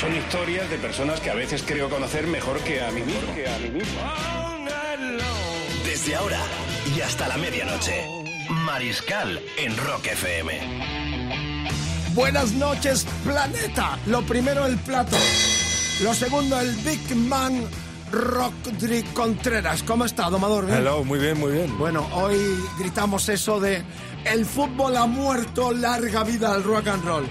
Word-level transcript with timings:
Son 0.00 0.14
historias 0.14 0.68
de 0.68 0.76
personas 0.76 1.20
que 1.20 1.30
a 1.30 1.34
veces 1.34 1.64
creo 1.66 1.88
conocer 1.88 2.26
mejor 2.26 2.60
que 2.60 2.82
a 2.82 2.90
mí 2.90 3.00
mismo. 3.00 3.32
Desde 5.84 6.14
ahora 6.14 6.38
y 6.94 7.00
hasta 7.00 7.26
la 7.28 7.38
medianoche. 7.38 8.04
Mariscal 8.50 9.40
en 9.56 9.74
Rock 9.78 10.08
FM. 10.08 10.60
Buenas 12.14 12.52
noches, 12.52 13.06
planeta. 13.24 13.98
Lo 14.06 14.20
primero, 14.20 14.66
el 14.66 14.76
plato. 14.76 15.16
Lo 16.02 16.12
segundo, 16.12 16.60
el 16.60 16.74
Big 16.76 17.16
Man 17.16 17.64
Rodri 18.12 19.02
Contreras. 19.14 19.82
¿Cómo 19.82 20.04
está, 20.04 20.28
domador? 20.28 20.66
¿Bien? 20.66 20.78
Hello, 20.78 21.04
muy 21.04 21.18
bien, 21.18 21.40
muy 21.40 21.52
bien. 21.52 21.78
Bueno, 21.78 22.06
hoy 22.12 22.36
gritamos 22.78 23.30
eso 23.30 23.58
de 23.60 23.82
el 24.26 24.44
fútbol 24.44 24.94
ha 24.96 25.06
muerto, 25.06 25.72
larga 25.72 26.22
vida 26.22 26.52
al 26.52 26.64
rock 26.64 26.88
and 26.88 27.04
roll. 27.04 27.26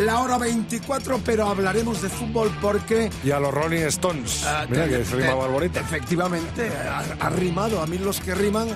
La 0.00 0.20
hora 0.20 0.38
24, 0.38 1.20
pero 1.24 1.46
hablaremos 1.48 2.00
de 2.02 2.08
fútbol 2.08 2.50
porque... 2.60 3.10
Y 3.22 3.30
a 3.32 3.38
los 3.40 3.52
Rolling 3.52 3.82
Stones. 3.88 4.44
ah, 4.46 4.64
Mira 4.68 4.84
te- 4.84 4.90
que 4.98 5.04
se 5.04 5.16
rima 5.16 5.34
barborita. 5.34 5.80
Efectivamente, 5.80 6.70
ha, 6.70 7.26
ha 7.26 7.30
rimado. 7.30 7.80
A 7.82 7.86
mí 7.86 7.98
los 7.98 8.18
que 8.20 8.34
riman 8.34 8.68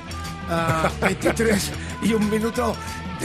ah, 0.51 0.91
23 1.01 1.71
y 2.03 2.13
un 2.13 2.29
minuto 2.29 2.77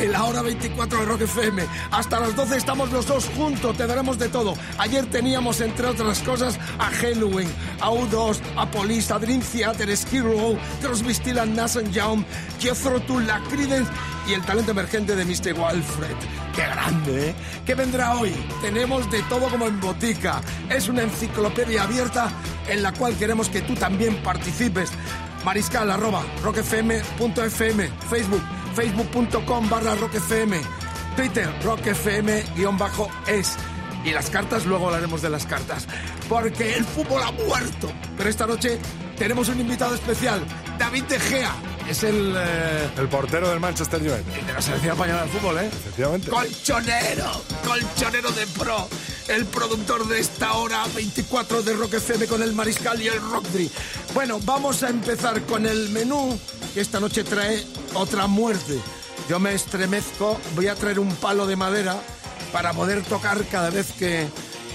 la 0.08 0.24
hora 0.24 0.42
24 0.42 1.00
de 1.00 1.06
Rock 1.06 1.22
FM. 1.22 1.64
Hasta 1.92 2.20
las 2.20 2.36
12 2.36 2.58
estamos 2.58 2.92
los 2.92 3.06
dos 3.06 3.26
juntos, 3.36 3.76
te 3.76 3.86
daremos 3.86 4.18
de 4.18 4.30
todo. 4.30 4.54
Ayer 4.78 5.06
teníamos, 5.08 5.60
entre 5.62 5.88
otras 5.88 6.20
cosas, 6.20 6.58
a 6.78 6.86
Halloween, 6.86 7.50
a 7.82 7.90
U2, 7.90 8.40
a 8.56 8.70
Police, 8.70 9.12
a 9.14 9.20
Dream 9.20 9.42
Theater, 9.42 9.96
Skid 9.96 10.24
Row, 10.24 10.58
Crosby, 10.82 11.14
Still 11.14 11.40
and 11.40 11.56
Nash 11.56 11.78
Young, 11.92 12.24
Jethro 12.60 13.00
Tull, 13.02 13.28
La 13.28 13.42
Creedence 13.50 13.92
y 14.28 14.34
el 14.34 14.42
talento 14.44 14.72
emergente 14.72 15.16
de 15.16 15.26
Mr. 15.26 15.60
Walfred. 15.60 16.16
¡Qué 16.56 16.62
grande, 16.62 17.30
eh! 17.30 17.36
¿Qué 17.66 17.76
vendrá 17.76 18.16
hoy? 18.16 18.34
Tenemos 18.62 19.10
de 19.12 19.22
todo 19.24 19.50
como 19.50 19.68
en 19.68 19.80
botica. 19.80 20.42
Es 20.70 20.88
una 20.88 21.04
enciclopedia 21.04 21.84
abierta 21.84 22.32
en 22.68 22.84
la 22.84 22.94
cual 22.94 23.16
queremos 23.18 23.50
que 23.50 23.62
tú 23.62 23.76
también 23.76 24.16
participes. 24.24 24.92
Mariscal, 25.44 25.90
arroba, 25.90 26.24
rockfm.fm, 26.44 27.90
Facebook, 28.10 28.42
facebook.com 28.80 29.70
barra 29.70 29.94
rockfm, 29.96 30.54
Twitter, 31.18 31.50
rockfm 31.64 32.56
guion 32.56 32.78
bajo 32.78 33.10
es. 33.28 33.58
Y 34.06 34.12
las 34.12 34.30
cartas, 34.30 34.66
luego 34.66 34.86
hablaremos 34.86 35.22
de 35.22 35.30
las 35.30 35.46
cartas. 35.46 35.86
Porque 36.30 36.76
el 36.76 36.86
fútbol 36.86 37.22
ha 37.22 37.32
muerto. 37.34 37.92
Pero 38.16 38.30
esta 38.30 38.48
noche 38.48 38.80
tenemos 39.18 39.50
un 39.50 39.60
invitado 39.60 39.96
especial, 39.96 40.42
David 40.78 41.04
De 41.04 41.20
Gea. 41.20 41.54
Es 41.90 42.04
el, 42.04 42.34
eh, 42.38 42.90
El 42.98 43.10
portero 43.10 43.50
del 43.50 43.60
Manchester 43.60 44.00
United. 44.00 44.46
de 44.46 44.54
la 44.54 44.62
selección 44.62 44.94
española 44.94 45.24
de 45.24 45.30
fútbol, 45.30 45.58
¿eh? 45.58 45.68
Efectivamente. 45.68 46.30
Colchonero, 46.30 47.44
colchonero 47.66 48.32
de 48.32 48.48
pro, 48.48 48.88
el 49.28 49.46
productor 49.48 50.08
de 50.08 50.20
esta 50.20 50.54
hora 50.54 50.86
24 50.96 51.64
de 51.64 51.74
Rock 51.74 51.96
FM 51.96 52.28
con 52.28 52.42
el 52.44 52.54
Mariscal 52.54 53.02
y 53.02 53.08
el 53.08 53.20
Rockdry. 53.20 53.70
Bueno, 54.14 54.40
vamos 54.46 54.84
a 54.84 54.90
empezar 54.90 55.42
con 55.42 55.66
el 55.66 55.90
menú 55.90 56.40
que 56.74 56.80
esta 56.80 57.00
noche 57.02 57.24
trae 57.26 57.66
otra 57.94 58.28
muerte. 58.28 58.80
Yo 59.30 59.40
me 59.40 59.54
estremezco, 59.54 60.40
voy 60.56 60.68
a 60.68 60.76
traer 60.76 61.00
un 61.00 61.14
palo 61.16 61.46
de 61.46 61.56
madera 61.56 62.00
para 62.52 62.74
poder 62.74 63.04
tocar 63.04 63.44
cada 63.46 63.70
vez 63.70 63.92
que, 63.92 64.28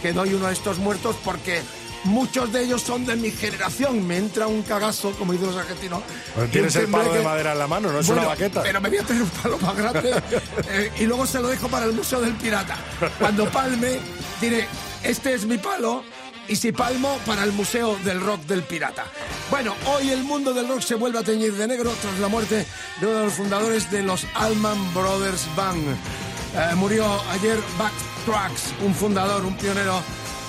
que 0.03 0.13
doy 0.13 0.35
uno 0.35 0.47
de 0.47 0.53
estos 0.53 0.79
muertos 0.79 1.17
porque 1.25 1.61
muchos 2.05 2.53
de 2.53 2.63
ellos 2.63 2.83
son 2.83 3.05
de 3.05 3.17
mi 3.17 3.31
generación. 3.31 4.07
Me 4.07 4.17
entra 4.17 4.47
un 4.47 4.63
cagazo, 4.63 5.13
como 5.13 5.33
dicen 5.33 5.49
los 5.49 5.57
argentinos. 5.57 6.03
Tienes 6.53 6.77
el 6.77 6.89
palo 6.89 7.13
de 7.13 7.23
madera 7.23 7.53
en 7.53 7.59
la 7.59 7.67
mano, 7.67 7.91
no 7.91 7.99
es 7.99 8.07
Bueno, 8.07 8.23
una 8.23 8.31
baqueta. 8.31 8.63
Pero 8.63 8.81
me 8.81 8.89
voy 8.89 8.99
a 8.99 9.03
traer 9.03 9.23
un 9.23 9.31
palo 9.31 9.59
más 9.59 9.77
grande 9.77 10.11
eh, 10.69 10.93
y 11.01 11.05
luego 11.05 11.27
se 11.27 11.41
lo 11.41 11.49
dejo 11.49 11.69
para 11.69 11.87
el 11.87 11.93
Museo 11.93 12.21
del 12.21 12.35
Pirata. 12.35 12.77
Cuando 13.19 13.51
palme, 13.51 13.99
diré, 14.41 14.69
este 15.03 15.35
es 15.35 15.47
mi 15.47 15.59
palo. 15.59 16.05
Y 16.49 16.57
si 16.57 16.73
palmo, 16.73 17.19
para 17.25 17.45
el 17.45 17.53
Museo 17.53 17.97
del 18.05 18.21
Rock 18.21 18.43
del 18.43 18.63
Pirata. 18.63 19.07
Bueno, 19.51 19.75
hoy 19.87 20.11
el 20.11 20.25
mundo 20.25 20.53
del 20.53 20.69
rock 20.69 20.81
se 20.81 20.95
vuelve 20.95 21.19
a 21.19 21.23
teñir 21.23 21.55
de 21.55 21.67
negro 21.67 21.91
tras 22.03 22.19
la 22.19 22.29
muerte 22.29 22.67
de 23.01 23.07
uno 23.07 23.19
de 23.19 23.25
los 23.25 23.35
fundadores 23.35 23.91
de 23.91 24.03
los 24.03 24.27
Allman 24.35 24.93
Brothers 24.93 25.47
Band. 25.57 25.89
Eh, 25.89 26.75
murió 26.77 27.07
ayer 27.31 27.57
Buck 27.79 27.93
Trucks, 28.27 28.75
un 28.85 28.95
fundador, 28.95 29.45
un 29.45 29.57
pionero 29.57 30.03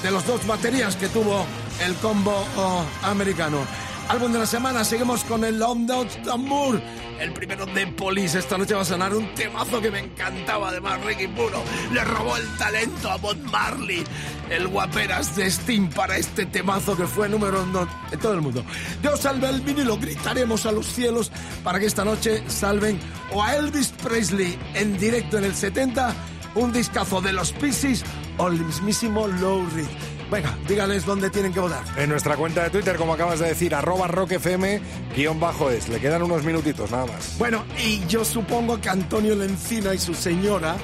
de 0.03 0.11
los 0.11 0.25
dos 0.27 0.45
baterías 0.45 0.95
que 0.95 1.07
tuvo 1.07 1.45
el 1.83 1.95
combo 1.95 2.45
oh, 2.57 2.83
americano. 3.03 3.59
Álbum 4.07 4.31
de 4.31 4.39
la 4.39 4.45
semana, 4.45 4.83
seguimos 4.83 5.23
con 5.23 5.43
el 5.43 5.57
London 5.57 6.07
Tambor, 6.23 6.79
el 7.19 7.33
primero 7.33 7.65
de 7.65 7.87
Police. 7.87 8.37
Esta 8.37 8.55
noche 8.55 8.75
va 8.75 8.81
a 8.81 8.85
sonar 8.85 9.15
un 9.15 9.33
temazo 9.33 9.81
que 9.81 9.89
me 9.89 9.99
encantaba, 9.99 10.69
además 10.69 11.03
Ricky 11.03 11.27
Puro 11.27 11.63
le 11.91 12.03
robó 12.03 12.37
el 12.37 12.47
talento 12.57 13.09
a 13.09 13.17
Bob 13.17 13.37
Marley, 13.51 14.03
el 14.51 14.67
guaperas 14.67 15.35
de 15.35 15.49
Steam 15.49 15.89
para 15.89 16.17
este 16.17 16.45
temazo 16.45 16.95
que 16.95 17.07
fue 17.07 17.27
número 17.27 17.63
uno 17.63 17.87
en 18.11 18.19
todo 18.19 18.33
el 18.33 18.41
mundo. 18.41 18.63
Dios 19.01 19.21
salve 19.21 19.49
el 19.49 19.61
vinilo, 19.61 19.97
gritaremos 19.97 20.67
a 20.67 20.71
los 20.71 20.85
cielos 20.85 21.31
para 21.63 21.79
que 21.79 21.87
esta 21.87 22.05
noche 22.05 22.43
salven 22.47 22.99
o 23.31 23.41
a 23.41 23.55
Elvis 23.55 23.87
Presley 24.03 24.57
en 24.75 24.99
directo 24.99 25.39
en 25.39 25.45
el 25.45 25.55
70, 25.55 26.13
un 26.53 26.71
discazo 26.71 27.21
de 27.21 27.33
los 27.33 27.51
Pisces 27.53 28.03
o 28.37 28.49
el 28.49 28.59
mismísimo 28.59 29.27
Low 29.27 29.65
Reed. 29.73 30.14
Venga, 30.31 30.57
dígales 30.67 31.05
dónde 31.05 31.29
tienen 31.29 31.53
que 31.53 31.59
votar. 31.59 31.83
En 31.97 32.09
nuestra 32.09 32.35
cuenta 32.35 32.63
de 32.63 32.69
Twitter, 32.69 32.95
como 32.95 33.13
acabas 33.13 33.39
de 33.39 33.47
decir, 33.47 33.75
arroba 33.75 34.07
rockfm, 34.07 34.81
guion 35.15 35.39
bajo 35.39 35.69
es. 35.69 35.87
Le 35.89 35.99
quedan 35.99 36.23
unos 36.23 36.43
minutitos, 36.43 36.91
nada 36.91 37.05
más. 37.05 37.37
Bueno, 37.37 37.63
y 37.83 38.05
yo 38.07 38.25
supongo 38.25 38.81
que 38.81 38.89
Antonio 38.89 39.35
Lencina 39.35 39.93
y 39.93 39.99
su 39.99 40.13
señora, 40.13 40.75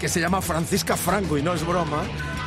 que 0.00 0.08
se 0.08 0.20
llama 0.20 0.42
Francisca 0.42 0.96
Franco 0.96 1.38
y 1.38 1.42
no 1.42 1.54
es 1.54 1.66
broma, 1.66 2.02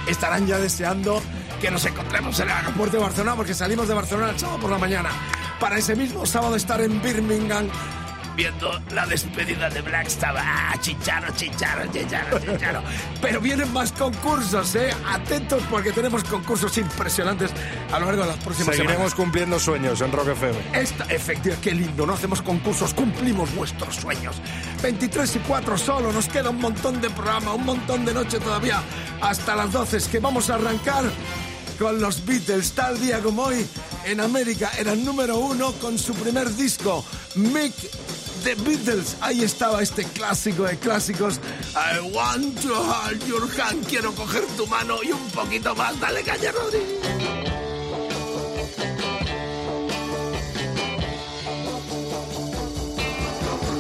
estarán 0.08 0.46
ya 0.46 0.60
deseando 0.60 1.22
que 1.60 1.72
nos 1.72 1.86
encontremos 1.86 2.40
en 2.40 2.50
el 2.50 2.54
aeropuerto 2.54 2.98
de 2.98 3.04
Barcelona 3.04 3.36
porque 3.36 3.54
salimos 3.54 3.88
de 3.88 3.94
Barcelona 3.94 4.30
el 4.30 4.40
sábado 4.40 4.60
por 4.60 4.70
la 4.70 4.78
mañana 4.78 5.10
para 5.60 5.78
ese 5.78 5.96
mismo 5.96 6.26
sábado 6.26 6.56
estar 6.56 6.82
en 6.82 7.02
Birmingham 7.02 7.70
viendo 8.36 8.80
la 8.94 9.06
despedida 9.06 9.70
de 9.70 9.82
Black 9.82 10.10
Sabbath. 10.10 10.44
Ah, 10.46 10.76
chicharo, 10.80 11.34
chicharo, 11.36 11.92
chicharo, 11.92 12.40
chicharo. 12.40 12.82
Pero 13.22 13.40
vienen 13.42 13.72
más 13.74 13.92
concursos, 13.92 14.76
¿eh? 14.76 14.90
Atentos 15.08 15.64
porque 15.70 15.92
tenemos 15.92 16.24
concursos 16.24 16.78
impresionantes 16.78 17.52
a 17.92 18.00
lo 18.00 18.08
largo 18.08 18.24
de 18.24 18.30
las 18.30 18.38
próximas 18.38 18.76
Seguiremos 18.76 19.12
semanas. 19.12 19.16
cumpliendo 19.16 19.60
sueños 19.60 20.02
en 20.02 20.12
Rock 20.12 20.30
FM. 20.30 20.58
Esta, 20.74 21.06
efectivamente, 21.06 21.70
qué 21.70 21.76
lindo, 21.76 22.06
no 22.06 22.14
hacemos 22.14 22.42
concursos, 22.42 22.94
cumplimos 22.94 23.54
vuestros 23.56 23.96
sueños. 23.96 24.36
23 24.82 25.36
y 25.36 25.40
4 25.40 25.78
solo, 25.78 26.12
nos 26.12 26.28
queda 26.28 26.50
un 26.50 26.60
montón 26.60 27.02
de 27.02 27.10
programa, 27.10 27.54
un 27.54 27.66
montón 27.66 28.06
de 28.06 28.14
noche 28.14 28.40
todavía, 28.40 28.82
hasta 29.22 29.56
las 29.56 29.72
12, 29.72 29.98
es 29.98 30.08
que 30.08 30.20
vamos 30.20 30.50
a 30.50 30.56
arrancar 30.56 31.04
con 31.80 32.00
los 32.00 32.26
Beatles, 32.26 32.72
tal 32.72 33.00
día 33.00 33.20
como 33.20 33.44
hoy, 33.44 33.66
en 34.06 34.22
América, 34.22 34.72
eran 34.78 35.04
número 35.04 35.38
uno 35.38 35.74
con 35.74 35.98
su 36.00 36.14
primer 36.14 36.50
disco, 36.56 37.04
Mick 37.36 37.74
The 38.46 38.54
Beatles, 38.58 39.16
ahí 39.22 39.42
estaba 39.44 39.82
este 39.82 40.04
clásico 40.04 40.66
de 40.66 40.78
clásicos. 40.78 41.40
I 41.76 42.00
want 42.14 42.62
to 42.62 42.76
hold 42.76 43.24
your 43.28 43.48
hand, 43.60 43.88
quiero 43.88 44.14
coger 44.14 44.46
tu 44.56 44.68
mano 44.68 45.02
y 45.02 45.12
un 45.12 45.30
poquito 45.32 45.74
más, 45.74 46.00
dale 46.00 46.22
caña, 46.22 46.52
Rodri. 46.52 46.80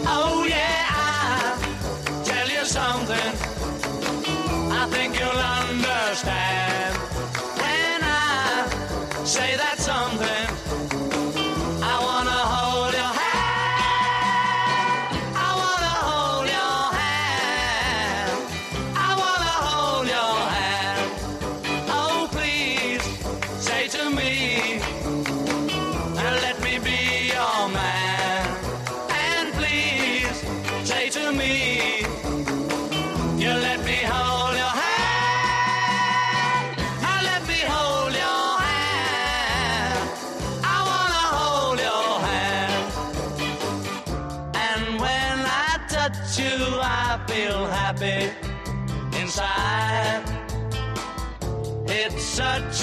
Oh 0.07 0.45
yeah, 0.47 0.87
I'll 0.89 2.23
tell 2.23 2.49
you 2.49 2.65
something. 2.65 3.33
I 4.71 4.87
think 4.89 5.19
you'll 5.19 5.29
understand 5.29 6.97
when 7.61 8.01
I 8.01 8.65
say 9.25 9.55
that 9.57 9.77
something. 9.77 10.54
Such 52.35 52.74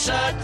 such 0.00 0.39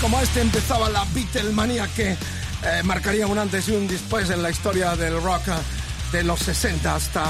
como 0.00 0.20
este 0.20 0.40
empezaba 0.40 0.88
la 0.88 1.04
Beatlemanía 1.12 1.88
que 1.88 2.12
eh, 2.12 2.82
marcaría 2.84 3.26
un 3.26 3.38
antes 3.38 3.68
y 3.68 3.72
un 3.72 3.86
después 3.86 4.30
en 4.30 4.42
la 4.42 4.50
historia 4.50 4.96
del 4.96 5.20
rock 5.22 5.48
eh, 5.48 5.52
de 6.12 6.24
los 6.24 6.40
60 6.40 6.94
hasta 6.94 7.24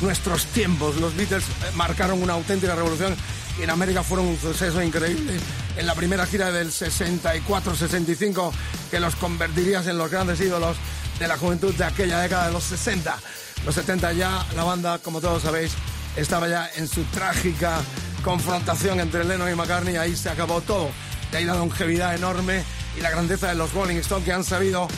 nuestros 0.00 0.46
tiempos. 0.46 0.96
Los 0.96 1.14
Beatles 1.16 1.44
eh, 1.44 1.70
marcaron 1.74 2.22
una 2.22 2.32
auténtica 2.32 2.74
revolución 2.74 3.14
y 3.58 3.62
en 3.62 3.70
América 3.70 4.02
fueron 4.02 4.26
un 4.26 4.38
suceso 4.38 4.82
increíble. 4.82 5.38
En 5.76 5.86
la 5.86 5.94
primera 5.94 6.26
gira 6.26 6.50
del 6.50 6.70
64-65 6.70 8.50
que 8.90 8.98
los 8.98 9.14
convertirías 9.16 9.86
en 9.86 9.98
los 9.98 10.10
grandes 10.10 10.40
ídolos 10.40 10.76
de 11.18 11.28
la 11.28 11.36
juventud 11.36 11.74
de 11.74 11.84
aquella 11.84 12.20
década 12.20 12.46
de 12.46 12.52
los 12.52 12.64
60. 12.64 13.16
Los 13.64 13.74
70 13.74 14.12
ya 14.14 14.46
la 14.56 14.64
banda, 14.64 14.98
como 14.98 15.20
todos 15.20 15.42
sabéis, 15.42 15.72
estaba 16.16 16.48
ya 16.48 16.70
en 16.76 16.88
su 16.88 17.04
trágica 17.04 17.78
confrontación 18.24 19.00
entre 19.00 19.24
Lennon 19.24 19.50
y 19.50 19.54
McCartney. 19.54 19.96
Ahí 19.96 20.16
se 20.16 20.30
acabó 20.30 20.60
todo. 20.60 20.90
De 21.30 21.38
ahí 21.38 21.44
la 21.44 21.54
longevidad 21.54 22.14
enorme 22.14 22.64
y 22.96 23.00
la 23.00 23.10
grandeza 23.10 23.48
de 23.48 23.54
los 23.54 23.72
Rolling 23.72 23.96
Stones 23.96 24.24
que 24.24 24.32
han 24.32 24.44
sabido 24.44 24.88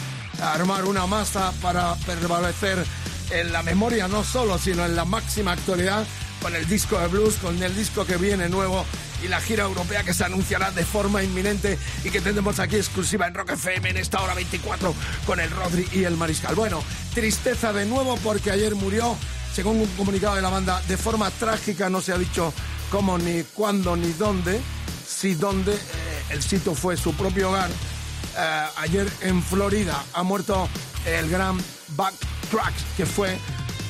armar 0.40 0.84
una 0.84 1.06
masa 1.06 1.52
para 1.60 1.94
prevalecer 1.96 2.84
en 3.30 3.52
la 3.52 3.62
memoria 3.62 4.08
no 4.08 4.24
solo, 4.24 4.58
sino 4.58 4.84
en 4.84 4.96
la 4.96 5.04
máxima 5.04 5.52
actualidad 5.52 6.04
con 6.42 6.56
el 6.56 6.66
disco 6.66 6.98
de 6.98 7.06
blues, 7.06 7.36
con 7.36 7.62
el 7.62 7.74
disco 7.74 8.04
que 8.04 8.16
viene 8.16 8.48
nuevo 8.48 8.84
y 9.22 9.28
la 9.28 9.40
gira 9.40 9.64
europea 9.64 10.02
que 10.02 10.12
se 10.12 10.24
anunciará 10.24 10.72
de 10.72 10.84
forma 10.84 11.22
inminente 11.22 11.78
y 12.04 12.10
que 12.10 12.20
tendremos 12.20 12.58
aquí 12.58 12.76
exclusiva 12.76 13.28
en 13.28 13.34
Rock 13.34 13.52
FM 13.52 13.90
en 13.90 13.96
esta 13.98 14.20
hora 14.20 14.34
24 14.34 14.94
con 15.24 15.38
el 15.38 15.50
Rodri 15.50 15.86
y 15.92 16.04
el 16.04 16.16
Mariscal. 16.16 16.56
Bueno, 16.56 16.82
tristeza 17.14 17.72
de 17.72 17.86
nuevo 17.86 18.16
porque 18.24 18.50
ayer 18.50 18.74
murió, 18.74 19.16
según 19.54 19.80
un 19.80 19.86
comunicado 19.96 20.34
de 20.34 20.42
la 20.42 20.50
banda, 20.50 20.82
de 20.88 20.96
forma 20.96 21.30
trágica, 21.30 21.88
no 21.88 22.00
se 22.00 22.12
ha 22.12 22.18
dicho 22.18 22.52
cómo, 22.90 23.16
ni 23.18 23.44
cuándo, 23.54 23.96
ni 23.96 24.12
dónde, 24.12 24.60
si 25.06 25.34
dónde, 25.34 25.74
eh, 25.74 26.11
el 26.32 26.42
sitio 26.42 26.74
fue 26.74 26.96
su 26.96 27.14
propio 27.14 27.50
hogar. 27.50 27.70
Eh, 27.70 28.64
ayer 28.76 29.10
en 29.22 29.42
Florida 29.42 30.02
ha 30.14 30.22
muerto 30.22 30.68
el 31.06 31.28
gran 31.28 31.58
Buck 31.96 32.14
Trucks, 32.50 32.84
que 32.96 33.06
fue 33.06 33.38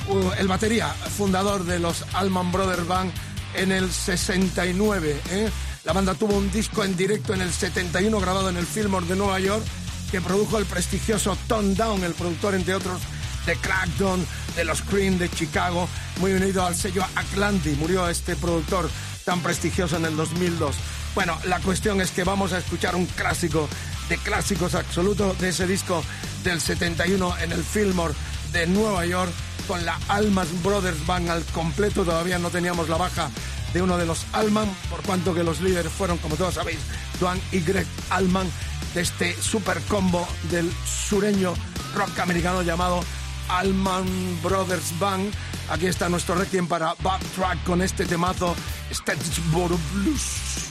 uh, 0.09 0.31
el 0.37 0.47
batería 0.47 0.87
fundador 0.89 1.63
de 1.63 1.79
los 1.79 2.03
Allman 2.13 2.51
Brothers 2.51 2.87
Band 2.87 3.11
en 3.55 3.71
el 3.71 3.91
69. 3.91 5.21
¿eh? 5.31 5.49
La 5.85 5.93
banda 5.93 6.13
tuvo 6.13 6.35
un 6.35 6.51
disco 6.51 6.83
en 6.83 6.95
directo 6.95 7.33
en 7.33 7.41
el 7.41 7.51
71 7.51 8.19
grabado 8.19 8.49
en 8.49 8.57
el 8.57 8.65
Fillmore 8.65 9.05
de 9.05 9.15
Nueva 9.15 9.39
York 9.39 9.63
que 10.11 10.21
produjo 10.21 10.59
el 10.59 10.65
prestigioso 10.65 11.35
Tom 11.47 11.73
Down, 11.73 12.03
el 12.03 12.13
productor 12.13 12.53
entre 12.53 12.75
otros 12.75 13.01
de 13.47 13.55
Crackdown, 13.55 14.25
de 14.55 14.63
los 14.63 14.81
Cream 14.83 15.17
de 15.17 15.27
Chicago, 15.29 15.89
muy 16.19 16.33
unido 16.33 16.65
al 16.65 16.75
sello 16.75 17.03
Atlantic. 17.15 17.77
Murió 17.77 18.07
este 18.07 18.35
productor 18.35 18.89
tan 19.25 19.41
prestigioso 19.41 19.97
en 19.97 20.05
el 20.05 20.15
2002. 20.15 20.75
Bueno, 21.15 21.37
la 21.45 21.59
cuestión 21.59 22.01
es 22.01 22.09
que 22.11 22.23
vamos 22.23 22.53
a 22.53 22.57
escuchar 22.57 22.95
un 22.95 23.05
clásico 23.05 23.69
de 24.09 24.17
clásicos 24.17 24.73
absoluto 24.73 25.35
de 25.35 25.49
ese 25.49 25.67
disco 25.67 26.03
del 26.43 26.59
71 26.59 27.37
en 27.39 27.51
el 27.51 27.63
Fillmore 27.63 28.15
de 28.51 28.65
Nueva 28.65 29.05
York 29.05 29.31
con 29.67 29.85
la 29.85 29.99
Allman 30.07 30.47
Brothers 30.63 31.05
Band 31.05 31.29
al 31.29 31.43
completo. 31.45 32.03
Todavía 32.03 32.39
no 32.39 32.49
teníamos 32.49 32.89
la 32.89 32.97
baja 32.97 33.29
de 33.73 33.81
uno 33.81 33.97
de 33.97 34.07
los 34.07 34.25
Allman, 34.33 34.67
por 34.89 35.03
cuanto 35.03 35.35
que 35.35 35.43
los 35.43 35.61
líderes 35.61 35.91
fueron, 35.91 36.17
como 36.17 36.35
todos 36.35 36.55
sabéis, 36.55 36.79
Duane 37.19 37.41
y 37.51 37.59
Greg 37.59 37.87
Allman, 38.09 38.49
de 38.95 39.01
este 39.01 39.35
super 39.39 39.79
combo 39.81 40.27
del 40.49 40.71
sureño 40.85 41.53
rock 41.95 42.19
americano 42.19 42.63
llamado 42.63 43.03
Allman 43.49 44.05
Brothers 44.41 44.97
Band. 44.99 45.31
Aquí 45.69 45.85
está 45.85 46.09
nuestro 46.09 46.33
requiem 46.35 46.67
para 46.67 46.95
Backtrack 47.01 47.63
con 47.63 47.83
este 47.83 48.05
temazo, 48.05 48.55
Statisboro 48.91 49.77
Blues. 49.93 50.62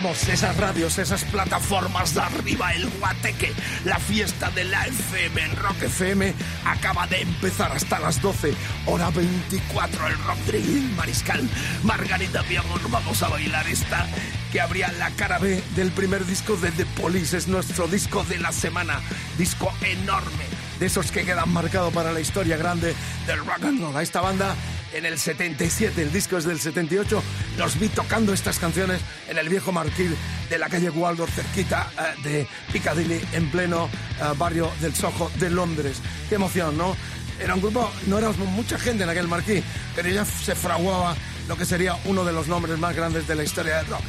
Esas 0.00 0.56
radios, 0.56 0.96
esas 0.96 1.24
plataformas 1.24 2.14
de 2.14 2.22
arriba, 2.22 2.72
el 2.72 2.88
guateque, 2.88 3.52
la 3.84 3.98
fiesta 3.98 4.50
de 4.50 4.64
la 4.64 4.86
FM 4.86 5.42
en 5.42 5.56
Rock 5.56 5.82
FM 5.82 6.34
acaba 6.64 7.06
de 7.06 7.20
empezar 7.20 7.70
hasta 7.70 7.98
las 7.98 8.22
12, 8.22 8.54
hora 8.86 9.10
24, 9.10 10.08
el 10.08 10.18
Rock 10.24 10.38
Drill, 10.46 10.90
Mariscal, 10.96 11.46
Margarita 11.82 12.42
mi 12.44 12.56
vamos 12.88 13.22
a 13.22 13.28
bailar 13.28 13.68
esta 13.68 14.06
que 14.50 14.62
abría 14.62 14.90
la 14.92 15.10
cara 15.10 15.38
B 15.38 15.62
del 15.76 15.90
primer 15.92 16.24
disco 16.24 16.56
de 16.56 16.70
The 16.70 16.86
Police, 16.86 17.36
es 17.36 17.46
nuestro 17.46 17.86
disco 17.86 18.24
de 18.24 18.38
la 18.38 18.52
semana, 18.52 19.02
disco 19.36 19.70
enorme, 19.82 20.44
de 20.78 20.86
esos 20.86 21.12
que 21.12 21.26
quedan 21.26 21.52
marcados 21.52 21.92
para 21.92 22.10
la 22.10 22.20
historia 22.20 22.56
grande 22.56 22.94
del 23.26 23.38
rock 23.40 23.64
and 23.64 23.82
roll. 23.82 23.96
A 23.96 24.02
esta 24.02 24.22
banda 24.22 24.56
en 24.92 25.06
el 25.06 25.18
77, 25.18 26.02
el 26.02 26.12
disco 26.12 26.36
es 26.36 26.44
del 26.44 26.60
78, 26.60 27.22
los 27.58 27.78
vi 27.78 27.88
tocando 27.88 28.32
estas 28.32 28.58
canciones 28.58 29.00
en 29.28 29.38
el 29.38 29.48
viejo 29.48 29.72
Marquil 29.72 30.16
de 30.48 30.58
la 30.58 30.68
calle 30.68 30.90
Waldorf, 30.90 31.34
cerquita 31.34 31.90
eh, 31.98 32.22
de 32.22 32.48
Piccadilly, 32.72 33.20
en 33.32 33.50
pleno 33.50 33.88
eh, 34.20 34.24
barrio 34.36 34.70
del 34.80 34.94
Soho 34.94 35.30
de 35.38 35.50
Londres. 35.50 36.00
Qué 36.28 36.36
emoción, 36.36 36.76
¿no? 36.76 36.96
Era 37.40 37.54
un 37.54 37.60
grupo, 37.60 37.90
no 38.06 38.18
éramos 38.18 38.38
mucha 38.38 38.78
gente 38.78 39.04
en 39.04 39.10
aquel 39.10 39.28
marquí, 39.28 39.62
pero 39.94 40.08
ya 40.08 40.24
se 40.24 40.54
fraguaba 40.54 41.16
lo 41.48 41.56
que 41.56 41.64
sería 41.64 41.96
uno 42.04 42.24
de 42.24 42.32
los 42.32 42.48
nombres 42.48 42.78
más 42.78 42.94
grandes 42.94 43.26
de 43.26 43.34
la 43.34 43.44
historia 43.44 43.78
del 43.78 43.86
rock. 43.86 44.02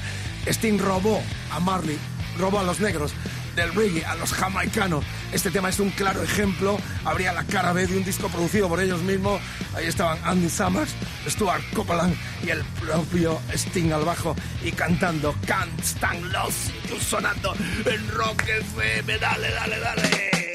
Sting 0.48 0.80
robó 0.80 1.22
a 1.52 1.60
Marley, 1.60 1.98
robó 2.38 2.60
a 2.60 2.64
los 2.64 2.80
negros 2.80 3.14
del 3.56 3.74
reggae 3.74 4.06
a 4.06 4.16
los 4.16 4.34
jamaicanos. 4.34 5.04
Este 5.32 5.52
tema 5.52 5.70
es 5.70 5.80
un 5.80 5.90
claro 5.92 6.24
ejemplo. 6.24 6.78
Habría 7.06 7.34
la 7.34 7.44
cara 7.44 7.74
B 7.74 7.88
de 7.88 7.98
un 7.98 8.04
disco 8.04 8.28
producido 8.30 8.68
por 8.68 8.82
ellos 8.82 9.02
mismos. 9.02 9.42
Ahí 9.76 9.86
estaban 9.86 10.18
Andy 10.24 10.50
Summers, 10.50 10.92
Stuart 11.28 11.64
Copeland 11.74 12.16
y 12.44 12.50
el 12.50 12.64
propio 12.80 13.40
Sting 13.54 13.92
al 13.92 14.06
bajo 14.06 14.36
y 14.64 14.72
cantando 14.72 15.36
Can't 15.46 15.82
Stand 15.82 16.32
Lost 16.32 16.72
sonando 17.00 17.54
en 17.86 18.08
Rock 18.12 18.44
FM. 18.48 19.18
Dale, 19.18 19.52
dale, 19.52 19.80
dale. 19.80 20.51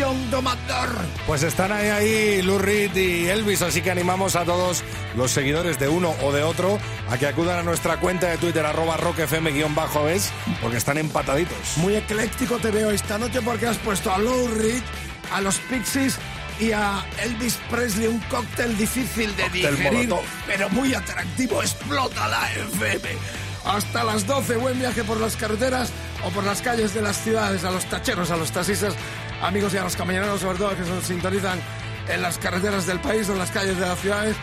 Domador. 0.00 0.88
Pues 1.26 1.42
están 1.42 1.70
ahí, 1.72 1.88
ahí 1.88 2.42
Lou 2.42 2.58
Reed 2.58 2.94
y 2.96 3.26
Elvis, 3.28 3.62
así 3.62 3.80
que 3.80 3.90
animamos 3.90 4.34
a 4.36 4.44
todos 4.44 4.82
los 5.16 5.30
seguidores 5.30 5.78
de 5.78 5.88
uno 5.88 6.14
o 6.22 6.32
de 6.32 6.42
otro 6.42 6.78
a 7.10 7.16
que 7.16 7.26
acudan 7.26 7.60
a 7.60 7.62
nuestra 7.62 7.98
cuenta 8.00 8.28
de 8.28 8.36
Twitter, 8.38 8.64
arroba 8.66 8.96
rockfm-es, 8.96 10.30
porque 10.60 10.76
están 10.76 10.98
empataditos. 10.98 11.76
Muy 11.76 11.94
ecléctico 11.94 12.58
te 12.58 12.70
veo 12.70 12.90
esta 12.90 13.18
noche 13.18 13.40
porque 13.42 13.66
has 13.66 13.78
puesto 13.78 14.12
a 14.12 14.18
Lou 14.18 14.48
Reed, 14.48 14.82
a 15.32 15.40
los 15.40 15.58
Pixies 15.58 16.16
y 16.58 16.72
a 16.72 17.04
Elvis 17.22 17.58
Presley, 17.70 18.08
un 18.08 18.20
cóctel 18.30 18.76
difícil 18.76 19.34
de 19.36 19.42
Cóctel 19.44 19.76
digerir, 19.76 20.08
molotov. 20.08 20.24
pero 20.46 20.68
muy 20.70 20.94
atractivo. 20.94 21.62
Explota 21.62 22.28
la 22.28 22.52
FM. 22.52 23.08
Hasta 23.64 24.04
las 24.04 24.26
12, 24.26 24.56
buen 24.56 24.78
viaje 24.78 25.04
por 25.04 25.18
las 25.20 25.36
carreteras 25.36 25.90
o 26.24 26.30
por 26.30 26.44
las 26.44 26.62
calles 26.62 26.94
de 26.94 27.02
las 27.02 27.16
ciudades, 27.16 27.64
a 27.64 27.70
los 27.70 27.84
tacheros, 27.84 28.30
a 28.30 28.36
los 28.36 28.50
taxistas, 28.50 28.94
amigos 29.42 29.74
y 29.74 29.76
a 29.76 29.84
los 29.84 29.94
camioneros, 29.94 30.40
sobre 30.40 30.58
todo, 30.58 30.76
que 30.76 30.84
se 30.84 31.02
sintonizan 31.02 31.60
en 32.08 32.22
las 32.22 32.38
carreteras 32.38 32.86
del 32.86 33.00
país 33.00 33.28
o 33.28 33.32
en 33.32 33.38
las 33.38 33.50
calles 33.50 33.78
de 33.78 33.86
las 33.86 33.98
ciudades. 33.98 34.36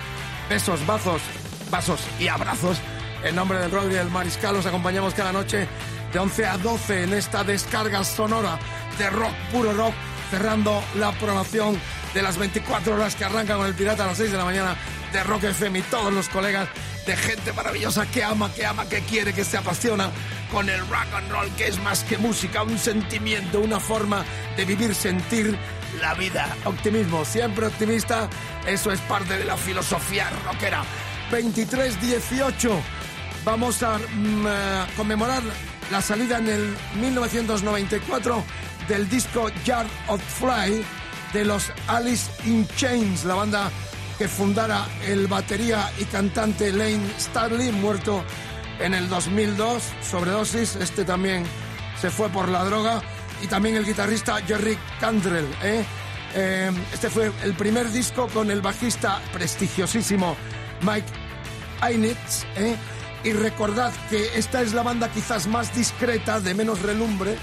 Besos, 0.50 0.86
bazos, 0.86 1.22
vasos 1.70 2.02
y 2.20 2.28
abrazos. 2.28 2.78
En 3.24 3.36
nombre 3.36 3.60
del 3.60 3.72
y 3.92 3.94
del 3.94 4.10
mariscal, 4.10 4.56
os 4.56 4.66
acompañamos 4.66 5.14
cada 5.14 5.32
noche 5.32 5.68
de 6.12 6.20
11 6.20 6.46
a 6.46 6.58
12 6.58 7.04
en 7.04 7.14
esta 7.14 7.44
descarga 7.44 8.04
sonora 8.04 8.60
de 8.98 9.10
rock, 9.10 9.34
puro 9.52 9.74
rock, 9.74 9.94
cerrando 10.30 10.84
la 10.96 11.12
programación 11.14 11.80
de 12.14 12.22
las 12.22 12.38
24 12.38 12.96
horas 12.96 13.16
que 13.16 13.26
arrancan 13.26 13.58
con 13.58 13.68
el 13.68 13.74
Pirata 13.74 14.04
a 14.04 14.08
las 14.08 14.18
6 14.18 14.32
de 14.32 14.38
la 14.38 14.46
mañana 14.46 14.76
de 15.14 15.24
Rock 15.24 15.44
FM 15.46 15.80
y 15.80 15.82
todos 15.84 16.12
los 16.12 16.30
colegas 16.30 16.68
de 17.06 17.16
gente 17.16 17.54
maravillosa 17.54 18.06
que 18.06 18.24
ama, 18.24 18.52
que 18.54 18.66
ama, 18.66 18.88
que 18.88 19.02
quiere, 19.02 19.34
que 19.34 19.44
se 19.44 19.58
apasiona 19.58 20.10
con 20.52 20.70
el 20.70 20.80
rock 20.82 21.14
and 21.16 21.32
roll, 21.32 21.50
que 21.56 21.68
es 21.68 21.80
más 21.80 22.04
que 22.04 22.18
música, 22.18 22.64
un 22.64 22.78
sentimiento, 22.78 23.60
una 23.60 23.80
forma 23.80 24.26
de 24.58 24.66
vivir, 24.66 24.94
sentir 24.94 25.58
la 26.00 26.14
vida. 26.14 26.56
Optimismo, 26.66 27.26
siempre 27.26 27.68
optimista, 27.68 28.30
eso 28.68 28.92
es 28.92 29.00
parte 29.02 29.38
de 29.38 29.46
la 29.46 29.58
filosofía 29.58 30.30
rockera. 30.46 30.84
23-18, 31.32 32.70
vamos 33.46 33.82
a 33.84 33.98
mm, 33.98 34.48
eh, 34.48 34.86
conmemorar 34.96 35.44
la 35.92 36.02
salida 36.02 36.38
en 36.38 36.50
el 36.50 36.76
1994 37.00 38.44
del 38.88 39.10
disco 39.10 39.50
Yard 39.66 39.88
of 40.08 40.22
Fly 40.22 40.84
de 41.34 41.46
los 41.46 41.72
Alice 41.88 42.30
in 42.46 42.68
Chains, 42.76 43.24
la 43.24 43.36
banda 43.36 43.72
que 44.22 44.28
fundara 44.28 44.86
el 45.08 45.26
batería 45.26 45.92
y 45.98 46.06
cantante 46.06 46.72
Lane 46.72 47.02
Starley, 47.18 47.72
muerto 47.72 48.24
en 48.80 48.94
el 48.94 49.10
2002, 49.10 49.82
sobredosis, 50.04 50.76
este 50.76 51.06
también 51.06 51.44
se 52.00 52.12
fue 52.12 52.30
por 52.30 52.48
la 52.48 52.64
droga, 52.64 53.02
y 53.42 53.48
también 53.48 53.78
el 53.78 53.84
guitarrista 53.84 54.40
Jerry 54.46 54.78
Cantrell. 55.00 55.48
¿eh? 55.64 55.84
Eh, 56.36 56.72
este 56.94 57.10
fue 57.10 57.32
el 57.44 57.56
primer 57.56 57.92
disco 57.92 58.28
con 58.28 58.52
el 58.52 58.62
bajista 58.62 59.20
prestigiosísimo 59.34 60.38
Mike 60.82 61.08
Einitz, 61.82 62.46
¿eh? 62.58 62.76
y 63.24 63.32
recordad 63.34 63.92
que 64.12 64.38
esta 64.38 64.62
es 64.62 64.74
la 64.74 64.84
banda 64.84 65.10
quizás 65.10 65.48
más 65.48 65.74
discreta, 65.74 66.40
de 66.40 66.54
menos 66.54 66.80
relumbre, 66.84 67.40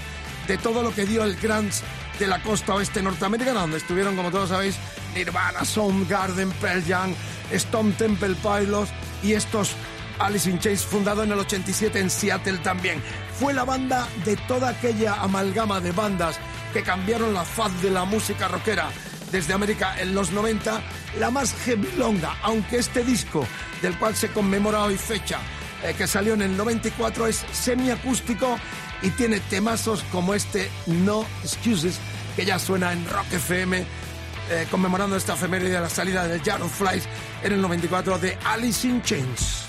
de 0.47 0.57
todo 0.57 0.81
lo 0.81 0.95
que 0.95 1.05
dio 1.05 1.25
el 1.25 1.35
grunge 1.35 1.83
de 2.19 2.27
la 2.27 2.41
costa 2.41 2.75
oeste 2.75 3.03
norteamericana, 3.03 3.59
donde 3.59 3.79
estuvieron, 3.79 4.15
como 4.15 4.31
todos 4.31 4.47
sabéis, 4.47 4.77
Nirvana, 5.15 5.65
Soundgarden, 5.65 6.51
Pearl 6.53 6.83
Jam, 6.87 7.13
Stone 7.51 7.93
Temple 7.93 8.35
Pilots 8.35 8.91
y 9.23 9.33
estos 9.33 9.75
Alice 10.19 10.49
in 10.49 10.59
Chains, 10.59 10.83
fundado 10.83 11.23
en 11.23 11.31
el 11.31 11.39
87 11.39 11.99
en 11.99 12.09
Seattle 12.09 12.57
también. 12.57 13.01
Fue 13.39 13.53
la 13.53 13.63
banda 13.63 14.07
de 14.25 14.35
toda 14.35 14.69
aquella 14.69 15.15
amalgama 15.15 15.79
de 15.79 15.91
bandas 15.91 16.37
que 16.73 16.83
cambiaron 16.83 17.33
la 17.33 17.45
faz 17.45 17.81
de 17.81 17.89
la 17.89 18.05
música 18.05 18.47
rockera 18.47 18.89
desde 19.31 19.53
América 19.53 19.95
en 19.99 20.15
los 20.15 20.31
90, 20.31 20.81
la 21.19 21.29
más 21.29 21.55
longa, 21.97 22.35
aunque 22.41 22.77
este 22.77 23.03
disco, 23.03 23.45
del 23.81 23.97
cual 23.97 24.15
se 24.15 24.29
conmemora 24.29 24.83
hoy 24.83 24.97
fecha, 24.97 25.39
eh, 25.83 25.93
que 25.97 26.07
salió 26.07 26.33
en 26.33 26.41
el 26.41 26.57
94, 26.57 27.27
es 27.27 27.45
semiacústico 27.51 28.59
y 29.01 29.11
tiene 29.11 29.39
temazos 29.39 30.03
como 30.11 30.33
este 30.33 30.69
No 30.87 31.25
Excuses, 31.43 31.99
que 32.35 32.45
ya 32.45 32.59
suena 32.59 32.91
en 32.91 33.07
Rock 33.07 33.33
FM, 33.33 33.85
eh, 34.49 34.67
conmemorando 34.69 35.15
esta 35.15 35.33
efeméride 35.33 35.71
de 35.71 35.79
la 35.79 35.89
salida 35.89 36.27
del 36.27 36.41
Jar 36.41 36.61
of 36.61 36.75
Flies 36.75 37.07
en 37.43 37.53
el 37.53 37.61
94 37.61 38.19
de 38.19 38.37
Alice 38.45 38.87
in 38.87 39.01
Chains. 39.01 39.68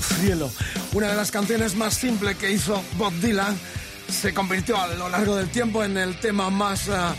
Cielo. 0.00 0.50
Una 0.92 1.08
de 1.08 1.16
las 1.16 1.30
canciones 1.30 1.76
más 1.76 1.94
simples 1.94 2.36
que 2.36 2.50
hizo 2.50 2.82
Bob 2.98 3.12
Dylan 3.20 3.56
se 4.08 4.34
convirtió 4.34 4.80
a 4.80 4.88
lo 4.88 5.08
largo 5.08 5.36
del 5.36 5.48
tiempo 5.48 5.84
en 5.84 5.96
el 5.96 6.18
tema 6.18 6.50
más 6.50 6.88
ah, 6.88 7.14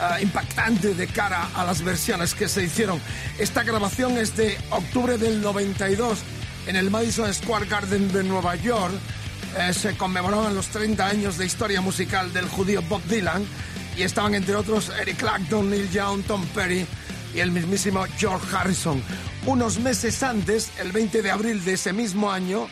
ah, 0.00 0.20
impactante 0.20 0.94
de 0.94 1.06
cara 1.06 1.48
a 1.54 1.64
las 1.64 1.82
versiones 1.82 2.34
que 2.34 2.48
se 2.48 2.64
hicieron. 2.64 3.00
Esta 3.38 3.62
grabación 3.62 4.18
es 4.18 4.36
de 4.36 4.56
octubre 4.70 5.18
del 5.18 5.40
92 5.40 6.18
en 6.66 6.76
el 6.76 6.90
Madison 6.90 7.32
Square 7.32 7.66
Garden 7.66 8.12
de 8.12 8.22
Nueva 8.22 8.56
York. 8.56 8.94
Eh, 9.58 9.72
se 9.72 9.96
conmemoraban 9.96 10.54
los 10.54 10.68
30 10.68 11.06
años 11.06 11.38
de 11.38 11.46
historia 11.46 11.80
musical 11.80 12.32
del 12.32 12.48
judío 12.48 12.82
Bob 12.82 13.02
Dylan 13.04 13.44
y 13.96 14.02
estaban 14.02 14.34
entre 14.34 14.54
otros 14.54 14.90
Eric 15.00 15.18
Clapton, 15.18 15.70
Neil 15.70 15.90
Young, 15.90 16.22
Tom 16.24 16.46
Petty 16.54 16.86
y 17.34 17.40
el 17.40 17.50
mismísimo 17.50 18.04
George 18.18 18.46
Harrison. 18.54 19.02
Unos 19.46 19.78
meses 19.78 20.22
antes, 20.22 20.70
el 20.78 20.92
20 20.92 21.22
de 21.22 21.30
abril 21.30 21.64
de 21.64 21.72
ese 21.72 21.94
mismo 21.94 22.30
año, 22.30 22.68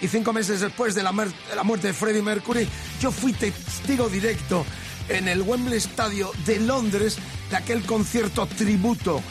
y 0.00 0.08
cinco 0.08 0.32
meses 0.32 0.60
después 0.60 0.94
de 0.94 1.02
la, 1.02 1.12
muerte 1.12 1.88
de 1.88 1.92
Freddie 1.92 2.22
Mercury, 2.22 2.66
yo 3.00 3.10
fui 3.10 3.32
testigo 3.32 4.08
directo 4.08 4.64
en 5.08 5.28
el 5.28 5.42
Wembley 5.42 5.78
Stadium 5.78 6.30
de 6.46 6.60
Londres 6.60 7.18
de 7.50 7.56
aquel 7.56 7.82
concierto 7.82 8.46
tributo, 8.46 9.22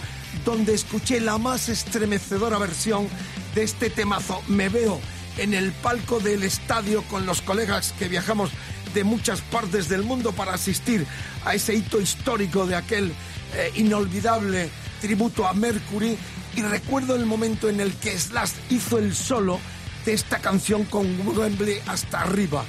donde 0.46 0.76
escuché 0.76 1.20
la 1.20 1.40
más 1.40 1.70
estremecedora 1.70 2.60
versión 2.60 3.08
de 3.56 3.64
este 3.64 3.90
temazo. 3.90 4.44
Me 4.48 4.70
veo 4.70 5.00
en 5.38 5.54
el 5.56 5.72
palco 5.72 6.20
del 6.20 6.44
estadio 6.44 7.02
con 7.04 7.26
los 7.26 7.42
colegas 7.42 7.94
que 7.98 8.08
viajamos 8.08 8.52
de 8.94 9.04
muchas 9.04 9.42
partes 9.42 9.90
del 9.90 10.04
mundo 10.04 10.32
para 10.34 10.54
asistir 10.54 11.06
a 11.46 11.56
ese 11.56 11.74
hito 11.74 12.00
histórico 12.00 12.66
de 12.66 12.76
aquel 12.76 13.12
eh, 13.56 13.72
inolvidable 13.76 14.70
tributo 15.02 15.46
a 15.46 15.54
Mercury 15.54 16.18
y 16.56 16.62
recuerdo 16.62 17.16
el 17.16 17.26
momento 17.26 17.70
en 17.70 17.80
el 17.80 17.94
que 17.94 18.18
Slash 18.18 18.52
hizo 18.70 18.98
el 18.98 19.16
solo 19.16 19.60
de 20.06 20.14
esta 20.14 20.40
canción 20.40 20.86
con 20.86 21.06
Wembley 21.28 21.80
hasta 21.88 22.22
arriba. 22.22 22.64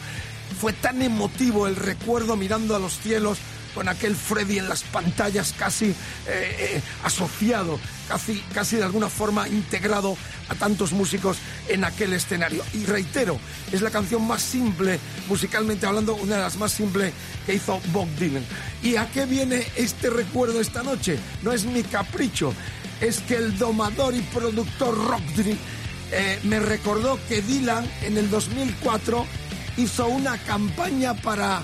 Fue 0.61 0.73
tan 0.73 1.03
emotivo 1.03 1.67
el 1.67 1.77
recuerdo 1.77 2.37
mirando 2.37 2.75
a 2.75 2.79
los 2.79 2.99
cielos 2.99 3.39
con 3.75 3.89
aquel 3.89 4.17
Freddy 4.17 4.59
en 4.59 4.71
las 4.71 4.85
pantallas 4.85 5.55
casi 5.57 5.89
eh, 5.89 5.95
eh, 6.27 6.83
asociado, 7.05 7.79
casi, 8.09 8.43
casi 8.55 8.77
de 8.77 8.85
alguna 8.85 9.11
forma 9.11 9.47
integrado 9.49 10.17
a 10.49 10.55
tantos 10.55 10.93
músicos 10.93 11.37
en 11.69 11.85
aquel 11.85 12.15
escenario. 12.15 12.65
Y 12.73 12.87
reitero, 12.87 13.39
es 13.71 13.83
la 13.83 13.91
canción 13.91 14.27
más 14.27 14.41
simple, 14.41 14.99
musicalmente 15.29 15.85
hablando, 15.85 16.15
una 16.15 16.37
de 16.37 16.43
las 16.43 16.57
más 16.57 16.73
simples 16.73 17.13
que 17.45 17.55
hizo 17.55 17.79
Bob 17.93 18.09
Dylan. 18.19 18.47
¿Y 18.83 18.97
a 18.97 19.11
qué 19.11 19.27
viene 19.27 19.67
este 19.77 20.09
recuerdo 20.09 20.59
esta 20.59 20.83
noche? 20.83 21.19
No 21.43 21.53
es 21.53 21.67
mi 21.67 21.83
capricho, 21.83 22.55
es 23.01 23.21
que 23.21 23.37
el 23.37 23.59
domador 23.59 24.15
y 24.15 24.21
productor 24.23 24.97
Rockdry 25.09 25.57
eh, 26.13 26.39
me 26.45 26.61
recordó 26.61 27.19
que 27.29 27.43
Dylan 27.43 27.89
en 28.03 28.17
el 28.17 28.31
2004 28.31 29.27
hizo 29.77 30.07
una 30.09 30.39
campaña 30.39 31.15
para 31.15 31.63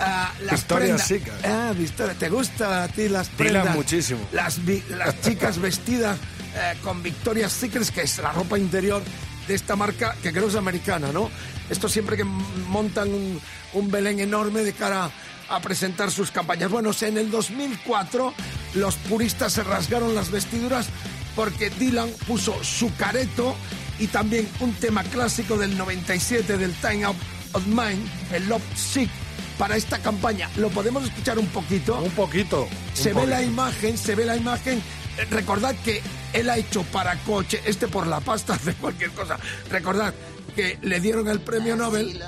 ah, 0.00 0.32
las 0.40 0.64
prendas. 0.64 1.06
Secret. 1.06 1.44
Ah, 1.44 1.72
Victoria, 1.76 2.14
¿te 2.14 2.28
gusta 2.28 2.84
a 2.84 2.88
ti 2.88 3.08
las 3.08 3.28
Dylan 3.36 3.52
prendas? 3.52 3.76
muchísimo. 3.76 4.28
Las, 4.32 4.58
las 4.90 5.20
chicas 5.20 5.58
vestidas 5.58 6.18
eh, 6.56 6.76
con 6.82 7.02
Victoria's 7.02 7.52
Secret, 7.52 7.88
que 7.90 8.02
es 8.02 8.18
la 8.18 8.32
ropa 8.32 8.58
interior 8.58 9.02
de 9.46 9.54
esta 9.54 9.76
marca, 9.76 10.16
que 10.22 10.32
creo 10.32 10.48
es 10.48 10.56
americana, 10.56 11.12
¿no? 11.12 11.30
Esto 11.70 11.88
siempre 11.88 12.16
que 12.16 12.24
montan 12.24 13.12
un, 13.12 13.40
un 13.72 13.90
Belén 13.90 14.20
enorme 14.20 14.62
de 14.62 14.72
cara 14.72 15.10
a 15.48 15.60
presentar 15.60 16.10
sus 16.10 16.30
campañas. 16.30 16.70
Bueno, 16.70 16.90
en 17.00 17.18
el 17.18 17.30
2004 17.30 18.34
los 18.74 18.96
puristas 18.96 19.52
se 19.52 19.62
rasgaron 19.62 20.14
las 20.14 20.30
vestiduras 20.30 20.88
porque 21.34 21.70
Dylan 21.70 22.10
puso 22.26 22.62
su 22.62 22.94
careto 22.96 23.54
y 23.98 24.06
también 24.08 24.48
un 24.60 24.72
tema 24.74 25.02
clásico 25.04 25.56
del 25.56 25.76
97 25.76 26.56
del 26.58 26.72
Time 26.74 27.04
Out 27.04 27.16
of 27.52 27.66
Mind, 27.66 28.06
el 28.32 28.48
Love 28.48 28.62
Sick, 28.74 29.10
para 29.58 29.76
esta 29.76 29.98
campaña. 29.98 30.50
¿Lo 30.56 30.68
podemos 30.70 31.04
escuchar 31.04 31.38
un 31.38 31.46
poquito? 31.46 32.00
Un 32.00 32.10
poquito. 32.10 32.68
Se 32.92 33.12
ve 33.12 33.26
la 33.26 33.42
imagen, 33.42 33.96
se 33.96 34.14
ve 34.14 34.24
la 34.24 34.36
imagen. 34.36 34.82
Eh, 35.18 35.24
Recordad 35.30 35.74
que 35.84 36.02
él 36.32 36.50
ha 36.50 36.56
hecho 36.56 36.82
para 36.84 37.16
coche, 37.20 37.60
este 37.64 37.86
por 37.86 38.06
la 38.06 38.20
pasta 38.20 38.58
de 38.64 38.74
cualquier 38.74 39.10
cosa. 39.10 39.38
Recordad 39.70 40.12
que 40.56 40.78
le 40.82 41.00
dieron 41.00 41.28
el 41.28 41.40
premio 41.40 41.76
Nobel, 41.76 42.20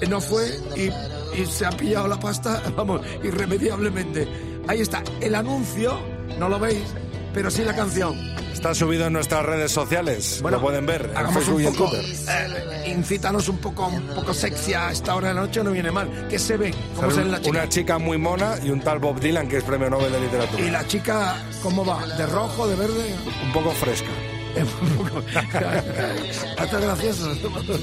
eh, 0.00 0.06
no 0.06 0.20
fue 0.20 0.58
y, 0.76 1.40
y 1.40 1.46
se 1.46 1.66
ha 1.66 1.70
pillado 1.70 2.08
la 2.08 2.18
pasta, 2.20 2.62
vamos, 2.76 3.00
irremediablemente. 3.22 4.59
Ahí 4.68 4.80
está, 4.80 5.02
el 5.20 5.34
anuncio, 5.34 5.98
no 6.38 6.48
lo 6.48 6.58
veis, 6.60 6.82
pero 7.34 7.50
sí 7.50 7.64
la 7.64 7.74
canción. 7.74 8.14
Está 8.52 8.74
subido 8.74 9.06
en 9.06 9.12
nuestras 9.14 9.44
redes 9.44 9.72
sociales. 9.72 10.42
lo 10.42 10.60
pueden 10.60 10.84
ver 10.84 11.06
en 11.10 11.16
hagamos 11.16 11.44
Facebook 11.44 11.56
un 11.56 11.62
y 11.62 11.66
en 11.66 11.74
poco, 11.74 11.90
Twitter. 11.90 12.16
eh, 12.28 12.92
incítanos 12.94 13.48
un 13.48 13.58
poco, 13.58 13.86
un 13.86 14.06
poco 14.08 14.34
sexy 14.34 14.74
a 14.74 14.90
esta 14.90 15.14
hora 15.14 15.28
de 15.28 15.34
la 15.34 15.40
noche, 15.42 15.64
no 15.64 15.70
viene 15.70 15.90
mal. 15.90 16.28
Que 16.28 16.38
se 16.38 16.56
ve, 16.56 16.74
cómo 16.94 17.10
se 17.10 17.22
ve 17.22 17.30
la 17.30 17.38
chica. 17.38 17.50
Una 17.50 17.68
chica 17.68 17.98
muy 17.98 18.18
mona 18.18 18.56
y 18.62 18.70
un 18.70 18.80
tal 18.80 18.98
Bob 18.98 19.18
Dylan 19.18 19.48
que 19.48 19.56
es 19.58 19.64
premio 19.64 19.88
Nobel 19.88 20.12
de 20.12 20.20
literatura. 20.20 20.62
Y 20.62 20.70
la 20.70 20.86
chica, 20.86 21.36
¿cómo 21.62 21.84
va? 21.84 22.06
¿De 22.06 22.26
rojo, 22.26 22.68
de 22.68 22.76
verde? 22.76 23.14
Un 23.44 23.52
poco 23.52 23.70
fresca. 23.72 24.08
Un 24.82 24.96
poco. 24.96 25.22
Hasta 26.58 26.80
gracioso. 26.80 27.32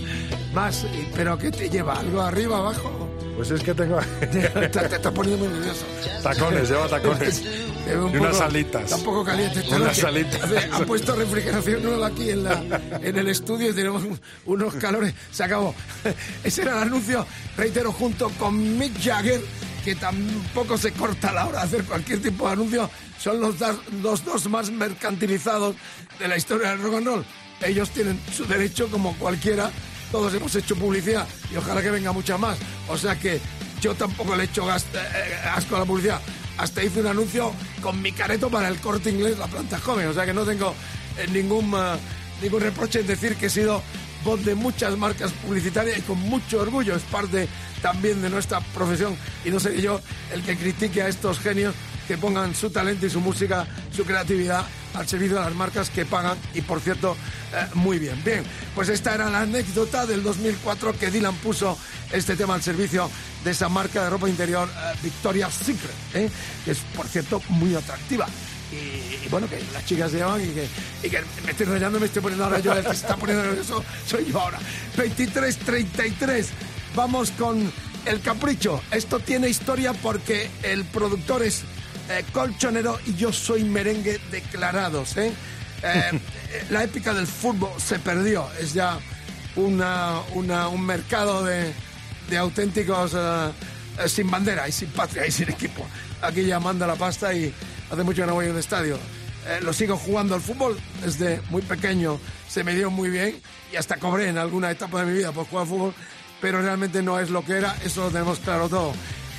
Más, 0.53 0.85
pero 1.15 1.37
¿qué 1.37 1.49
te 1.49 1.69
lleva? 1.69 1.97
¿Algo 1.99 2.21
arriba, 2.21 2.57
abajo? 2.57 3.06
Pues 3.37 3.51
es 3.51 3.61
que 3.63 3.73
tengo 3.73 3.99
Te, 4.19 4.27
te- 4.27 4.67
te 4.69 4.95
estás 4.95 5.13
poniendo 5.13 5.45
muy 5.45 5.53
nervioso. 5.53 5.85
tacones, 6.23 6.69
lleva 6.69 6.87
tacones. 6.89 7.43
Un 7.87 8.13
Y 8.13 8.17
unas 8.17 8.33
poco- 8.33 8.43
alitas. 8.43 8.83
Está 8.83 8.95
un 8.97 9.03
poco 9.05 9.23
caliente 9.23 9.59
esta 9.61 9.75
Unas 9.77 9.87
noche. 9.95 10.07
alitas. 10.07 10.43
Hace- 10.43 10.69
Han 10.73 10.85
puesto 10.85 11.15
refrigeración 11.15 11.83
nueva 11.83 12.07
aquí 12.07 12.31
en, 12.31 12.43
la, 12.43 12.61
en 13.01 13.17
el 13.17 13.29
estudio 13.29 13.69
y 13.69 13.73
tenemos 13.73 14.03
un- 14.03 14.19
unos 14.45 14.73
calores. 14.75 15.13
Se 15.31 15.43
acabó. 15.45 15.73
Ese 16.43 16.63
era 16.63 16.73
el 16.73 16.79
anuncio, 16.89 17.25
reitero, 17.55 17.93
junto 17.93 18.29
con 18.31 18.77
Mick 18.77 19.01
Jagger, 19.01 19.39
que 19.85 19.95
tampoco 19.95 20.77
se 20.77 20.91
corta 20.91 21.29
a 21.29 21.33
la 21.33 21.45
hora 21.47 21.59
de 21.59 21.65
hacer 21.65 21.83
cualquier 21.85 22.21
tipo 22.21 22.45
de 22.47 22.53
anuncio. 22.53 22.89
Son 23.19 23.39
los, 23.39 23.57
das- 23.57 23.77
los 24.03 24.25
dos 24.25 24.49
más 24.49 24.69
mercantilizados 24.69 25.75
de 26.19 26.27
la 26.27 26.35
historia 26.35 26.71
del 26.71 26.81
rock 26.81 26.95
and 26.95 27.05
roll. 27.07 27.25
Ellos 27.61 27.89
tienen 27.91 28.19
su 28.35 28.45
derecho 28.45 28.89
como 28.89 29.15
cualquiera. 29.17 29.71
Todos 30.11 30.33
hemos 30.33 30.55
hecho 30.55 30.75
publicidad 30.75 31.27
y 31.51 31.57
ojalá 31.57 31.81
que 31.81 31.91
venga 31.91 32.11
mucha 32.11 32.37
más. 32.37 32.57
O 32.87 32.97
sea 32.97 33.15
que 33.19 33.39
yo 33.81 33.93
tampoco 33.95 34.35
le 34.35 34.45
hecho 34.45 34.65
gas- 34.65 34.85
eh, 34.93 35.35
asco 35.53 35.75
a 35.75 35.79
la 35.79 35.85
publicidad. 35.85 36.21
Hasta 36.57 36.83
hice 36.83 37.01
un 37.01 37.07
anuncio 37.07 37.53
con 37.81 38.01
mi 38.01 38.11
careto 38.11 38.49
para 38.49 38.67
el 38.69 38.77
corte 38.79 39.09
inglés, 39.11 39.37
la 39.37 39.47
planta 39.47 39.77
joven. 39.79 40.07
O 40.07 40.13
sea 40.13 40.25
que 40.25 40.33
no 40.33 40.43
tengo 40.43 40.73
eh, 41.17 41.27
ningún, 41.31 41.73
eh, 41.75 41.97
ningún 42.41 42.61
reproche 42.61 43.01
en 43.01 43.07
decir 43.07 43.35
que 43.35 43.47
he 43.47 43.49
sido 43.49 43.81
voz 44.23 44.43
de 44.43 44.55
muchas 44.55 44.97
marcas 44.97 45.31
publicitarias 45.45 45.99
y 45.99 46.01
con 46.01 46.19
mucho 46.19 46.61
orgullo. 46.61 46.95
Es 46.95 47.03
parte 47.03 47.47
también 47.81 48.21
de 48.21 48.29
nuestra 48.29 48.59
profesión 48.73 49.15
y 49.45 49.49
no 49.51 49.59
seré 49.59 49.81
yo 49.81 50.01
el 50.33 50.41
que 50.41 50.57
critique 50.57 51.01
a 51.03 51.07
estos 51.07 51.39
genios 51.39 51.75
que 52.07 52.17
pongan 52.17 52.55
su 52.55 52.69
talento 52.69 53.05
y 53.05 53.09
su 53.09 53.19
música, 53.19 53.67
su 53.95 54.03
creatividad 54.05 54.63
al 54.97 55.07
servicio 55.07 55.35
de 55.37 55.43
las 55.43 55.55
marcas 55.55 55.89
que 55.89 56.05
pagan 56.05 56.37
y 56.53 56.61
por 56.61 56.81
cierto 56.81 57.15
eh, 57.53 57.67
muy 57.75 57.99
bien. 57.99 58.21
Bien, 58.23 58.43
pues 58.75 58.89
esta 58.89 59.13
era 59.13 59.29
la 59.29 59.41
anécdota 59.41 60.05
del 60.05 60.23
2004 60.23 60.97
que 60.97 61.11
Dylan 61.11 61.35
puso 61.35 61.77
este 62.11 62.35
tema 62.35 62.55
al 62.55 62.63
servicio 62.63 63.09
de 63.43 63.51
esa 63.51 63.69
marca 63.69 64.03
de 64.03 64.09
ropa 64.09 64.29
interior 64.29 64.67
eh, 64.67 64.97
Victoria's 65.03 65.53
Secret, 65.53 65.95
¿eh? 66.13 66.29
que 66.65 66.71
es 66.71 66.79
por 66.95 67.07
cierto 67.07 67.41
muy 67.49 67.75
atractiva. 67.75 68.27
Y, 68.69 69.29
bueno, 69.29 69.47
que 69.47 69.63
las 69.71 69.85
chicas 69.85 70.11
se 70.11 70.17
llaman 70.17 70.41
y 70.41 70.47
que, 70.47 70.67
y 71.03 71.09
que 71.09 71.21
me 71.45 71.51
estoy 71.51 71.67
enrollando, 71.67 72.01
me 72.01 72.07
estoy 72.07 72.21
poniendo 72.21 72.43
ahora 72.43 72.59
yo, 72.59 72.73
el 72.73 72.83
que 72.83 72.89
se 72.89 72.95
está 72.95 73.15
poniendo 73.15 73.45
nervioso 73.45 73.81
soy 74.05 74.25
yo 74.25 74.41
ahora. 74.41 74.59
23-33, 74.97 76.47
vamos 76.93 77.31
con 77.31 77.71
el 78.05 78.21
capricho. 78.21 78.81
Esto 78.91 79.19
tiene 79.19 79.47
historia 79.47 79.93
porque 79.93 80.49
el 80.63 80.83
productor 80.83 81.43
es 81.43 81.63
eh, 82.09 82.23
colchonero 82.31 82.99
y 83.05 83.15
yo 83.15 83.31
soy 83.33 83.63
merengue 83.63 84.19
declarados. 84.31 85.17
¿eh? 85.17 85.31
Eh, 85.83 86.19
la 86.69 86.83
épica 86.83 87.13
del 87.13 87.27
fútbol 87.27 87.71
se 87.79 87.99
perdió, 87.99 88.47
es 88.59 88.73
ya 88.73 88.97
una, 89.55 90.19
una- 90.33 90.67
un 90.67 90.85
mercado 90.85 91.43
de, 91.43 91.73
de 92.29 92.37
auténticos 92.37 93.13
eh, 93.15 93.51
sin 94.07 94.29
bandera 94.29 94.67
y 94.67 94.71
sin 94.71 94.89
patria 94.89 95.25
y 95.27 95.31
sin 95.31 95.49
equipo. 95.49 95.85
Aquí 96.21 96.43
ya 96.45 96.59
manda 96.59 96.87
la 96.87 96.95
pasta 96.95 97.33
y 97.33 97.53
hace 97.91 98.03
mucho 98.03 98.21
que 98.23 98.27
no 98.27 98.33
voy 98.35 98.47
a 98.47 98.51
un 98.51 98.57
estadio. 98.57 98.97
Eh, 99.47 99.59
lo 99.61 99.71
sigo 99.73 99.95
jugando 99.97 100.35
al 100.35 100.41
fútbol 100.41 100.77
desde 101.03 101.41
muy 101.49 101.61
pequeño, 101.61 102.19
se 102.49 102.63
me 102.63 102.75
dio 102.75 102.91
muy 102.91 103.09
bien 103.09 103.39
y 103.71 103.75
hasta 103.77 103.97
cobré 103.97 104.27
en 104.29 104.37
alguna 104.37 104.69
etapa 104.71 104.99
de 105.01 105.11
mi 105.11 105.17
vida 105.17 105.31
por 105.31 105.45
jugar 105.47 105.63
al 105.63 105.69
fútbol, 105.69 105.93
pero 106.41 106.61
realmente 106.61 107.01
no 107.01 107.19
es 107.19 107.29
lo 107.29 107.43
que 107.45 107.53
era, 107.53 107.75
eso 107.83 108.01
lo 108.01 108.09
tenemos 108.11 108.39
claro 108.39 108.67
todo. 108.67 108.93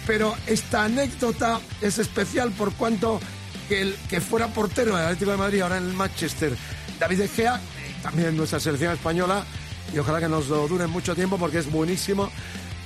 Pero 0.08 0.34
esta 0.46 0.84
anécdota 0.84 1.60
es 1.82 1.98
especial 1.98 2.50
por 2.52 2.72
cuanto 2.72 3.20
que 3.68 3.82
el 3.82 3.94
que 4.08 4.22
fuera 4.22 4.48
portero 4.48 4.96
del 4.96 5.04
Atlético 5.04 5.32
de 5.32 5.36
Madrid 5.36 5.60
ahora 5.60 5.76
en 5.76 5.84
el 5.84 5.92
Manchester, 5.92 6.56
David 6.98 7.18
De 7.18 7.28
Gea, 7.28 7.56
eh, 7.56 7.94
también 8.02 8.34
nuestra 8.34 8.58
selección 8.58 8.94
española, 8.94 9.44
y 9.92 9.98
ojalá 9.98 10.18
que 10.18 10.28
nos 10.30 10.48
lo 10.48 10.66
dure 10.66 10.86
mucho 10.86 11.14
tiempo 11.14 11.36
porque 11.36 11.58
es 11.58 11.70
buenísimo. 11.70 12.30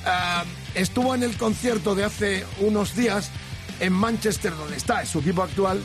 Ah, 0.05 0.43
estuvo 0.75 1.15
en 1.15 1.23
el 1.23 1.37
concierto 1.37 1.95
de 1.95 2.03
hace 2.03 2.45
unos 2.59 2.97
días 2.97 3.31
en 3.79 3.93
Manchester, 3.93 4.57
donde 4.57 4.77
está, 4.77 5.03
es 5.03 5.11
su 5.11 5.21
equipo 5.21 5.45
actual, 5.45 5.81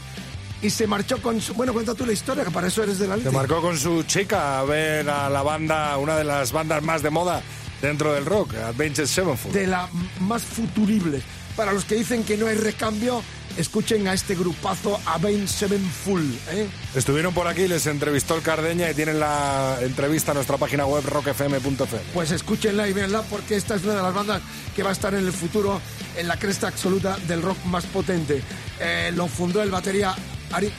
y 0.63 0.71
se 0.71 0.87
marchó 0.87 1.21
con 1.21 1.39
su... 1.39 1.53
Bueno, 1.53 1.71
cuenta 1.71 1.93
tú 1.93 2.03
la 2.03 2.13
historia, 2.13 2.45
que 2.45 2.51
para 2.51 2.65
eso 2.65 2.81
eres 2.81 2.97
de 2.97 3.07
la 3.07 3.15
Se 3.15 3.29
marcó 3.29 3.61
con 3.61 3.77
su 3.77 4.01
chica 4.03 4.57
a 4.57 4.63
ver 4.63 5.07
a 5.07 5.29
la 5.29 5.43
banda, 5.43 5.97
una 5.99 6.15
de 6.15 6.23
las 6.23 6.51
bandas 6.51 6.81
más 6.81 7.03
de 7.03 7.11
moda 7.11 7.43
dentro 7.81 8.13
del 8.13 8.25
rock, 8.25 8.55
Adventure 8.55 9.07
Sevenfold. 9.07 9.53
de 9.53 9.67
la 9.67 9.89
más 10.21 10.43
futuribles. 10.43 11.23
Para 11.55 11.73
los 11.73 11.85
que 11.85 11.95
dicen 11.95 12.23
que 12.23 12.37
no 12.37 12.45
hay 12.45 12.55
recambio, 12.55 13.23
escuchen 13.57 14.07
a 14.07 14.13
este 14.13 14.35
grupazo 14.35 14.99
Avenged 15.05 15.47
Sevenfold. 15.47 16.35
¿eh? 16.51 16.67
Estuvieron 16.93 17.33
por 17.33 17.47
aquí, 17.47 17.67
les 17.67 17.87
entrevistó 17.87 18.35
el 18.35 18.43
Cardeña 18.43 18.91
y 18.91 18.93
tienen 18.93 19.19
la 19.19 19.79
entrevista 19.81 20.31
en 20.33 20.35
nuestra 20.35 20.57
página 20.57 20.85
web 20.85 21.03
rockfm.fm. 21.03 22.01
Pues 22.13 22.31
escúchenla 22.31 22.87
y 22.87 22.93
véanla 22.93 23.23
porque 23.23 23.55
esta 23.55 23.75
es 23.75 23.83
una 23.83 23.95
de 23.95 24.03
las 24.03 24.13
bandas 24.13 24.41
que 24.75 24.83
va 24.83 24.89
a 24.89 24.93
estar 24.93 25.15
en 25.15 25.25
el 25.25 25.33
futuro 25.33 25.81
en 26.15 26.27
la 26.27 26.37
cresta 26.37 26.67
absoluta 26.67 27.17
del 27.27 27.41
rock 27.41 27.57
más 27.65 27.85
potente. 27.85 28.43
Eh, 28.79 29.11
lo 29.15 29.27
fundó 29.27 29.63
el 29.63 29.71
batería 29.71 30.13
Ari... 30.51 30.71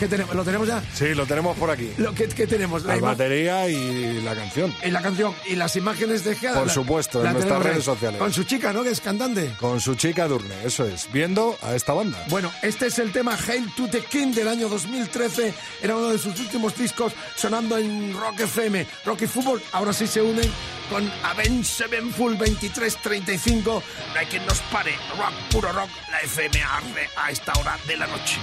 ¿Qué 0.00 0.08
tenemos? 0.08 0.34
¿Lo 0.34 0.42
tenemos 0.44 0.66
ya? 0.66 0.82
Sí, 0.94 1.14
lo 1.14 1.26
tenemos 1.26 1.56
por 1.58 1.70
aquí. 1.70 1.92
Lo 1.98 2.14
que, 2.14 2.26
¿Qué 2.26 2.46
tenemos? 2.46 2.82
La 2.84 2.96
ima- 2.96 3.08
batería 3.08 3.68
y 3.68 4.22
la 4.22 4.34
canción. 4.34 4.74
y 4.82 4.90
la 4.90 5.02
canción 5.02 5.34
y 5.46 5.56
las 5.56 5.76
imágenes 5.76 6.24
de 6.24 6.34
Gea. 6.34 6.54
Por 6.54 6.66
la- 6.68 6.72
supuesto, 6.72 7.18
en 7.18 7.24
la 7.24 7.32
nuestras 7.32 7.48
tenemos 7.58 7.66
ahí. 7.66 7.72
redes 7.74 7.84
sociales. 7.84 8.18
Con 8.18 8.32
su 8.32 8.44
chica, 8.44 8.72
¿no? 8.72 8.82
Que 8.82 8.90
es 8.90 9.00
cantante. 9.02 9.54
Con 9.60 9.78
su 9.78 9.94
chica 9.96 10.26
Durne, 10.26 10.54
eso 10.64 10.86
es. 10.86 11.06
Viendo 11.12 11.58
a 11.62 11.74
esta 11.74 11.92
banda. 11.92 12.18
Bueno, 12.28 12.50
este 12.62 12.86
es 12.86 12.98
el 12.98 13.12
tema 13.12 13.36
Hail 13.46 13.70
to 13.74 13.88
the 13.88 14.00
King 14.00 14.32
del 14.32 14.48
año 14.48 14.70
2013. 14.70 15.52
Era 15.82 15.94
uno 15.96 16.08
de 16.08 16.18
sus 16.18 16.40
últimos 16.40 16.74
discos 16.76 17.12
sonando 17.36 17.76
en 17.76 18.16
Rock 18.18 18.40
FM. 18.40 18.86
Rock 19.04 19.20
y 19.22 19.26
Fútbol 19.26 19.62
ahora 19.72 19.92
sí 19.92 20.06
se 20.06 20.22
unen 20.22 20.50
con 20.88 21.12
Avenged 21.24 21.64
Sevenfold 21.64 22.38
2335. 22.38 23.82
No 24.14 24.18
hay 24.18 24.26
quien 24.26 24.46
nos 24.46 24.60
pare. 24.72 24.92
Rock, 25.18 25.32
puro 25.50 25.70
rock. 25.72 25.90
La 26.10 26.20
FM 26.20 26.62
arde 26.62 27.08
a 27.16 27.30
esta 27.30 27.52
hora 27.60 27.76
de 27.86 27.96
la 27.98 28.06
noche. 28.06 28.38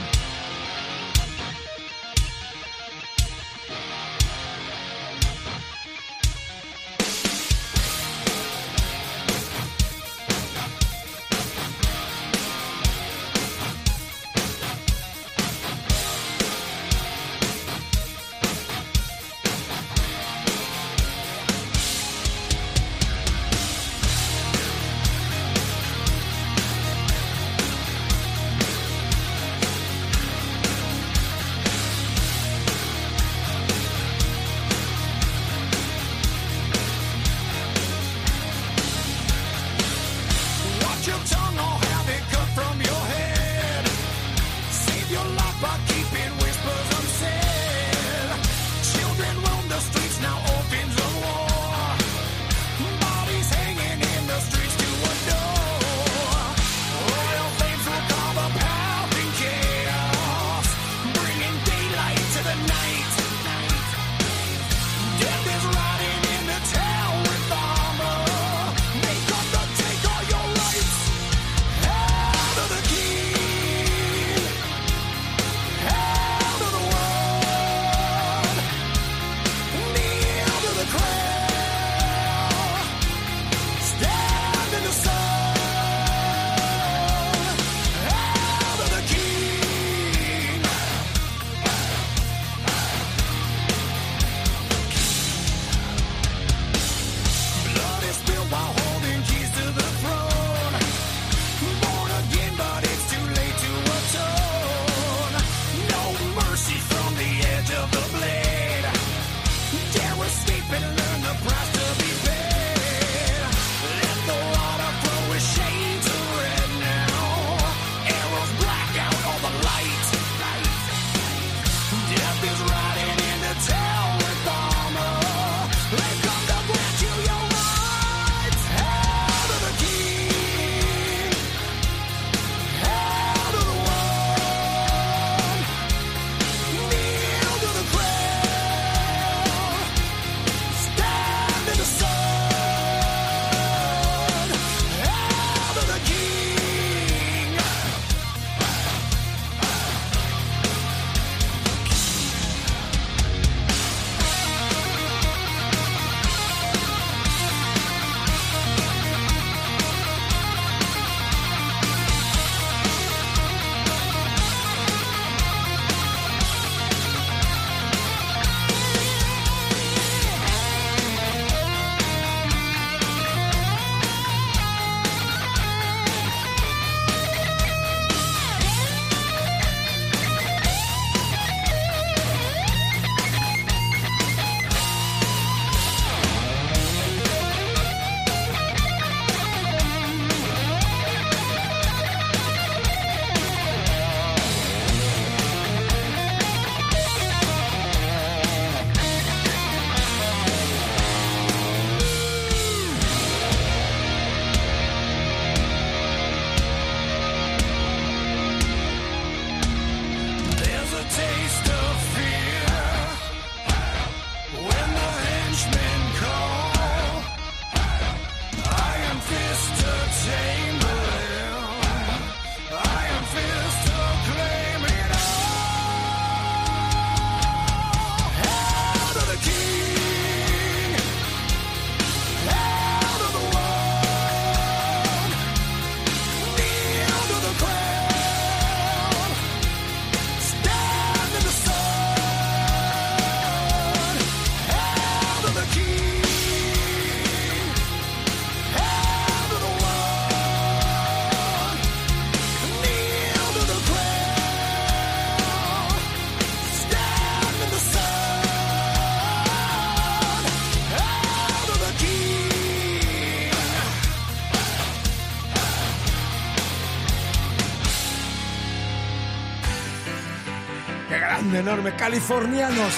Californianos 271.97 272.93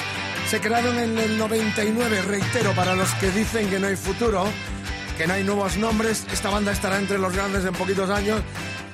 se 0.48 0.62
crearon 0.62 1.00
en 1.00 1.18
el 1.18 1.40
99, 1.40 2.22
reitero, 2.22 2.72
para 2.74 2.94
los 2.94 3.10
que 3.16 3.32
dicen 3.32 3.68
que 3.68 3.80
no 3.80 3.88
hay 3.88 3.96
futuro, 3.96 4.46
que 5.18 5.26
no 5.26 5.34
hay 5.34 5.44
nuevos 5.44 5.78
nombres, 5.78 6.28
esta 6.32 6.52
banda 6.52 6.72
estará 6.72 7.00
entre 7.00 7.18
los 7.18 7.34
grandes 7.34 7.66
en 7.66 7.74
poquitos 7.74 8.12
años 8.12 8.42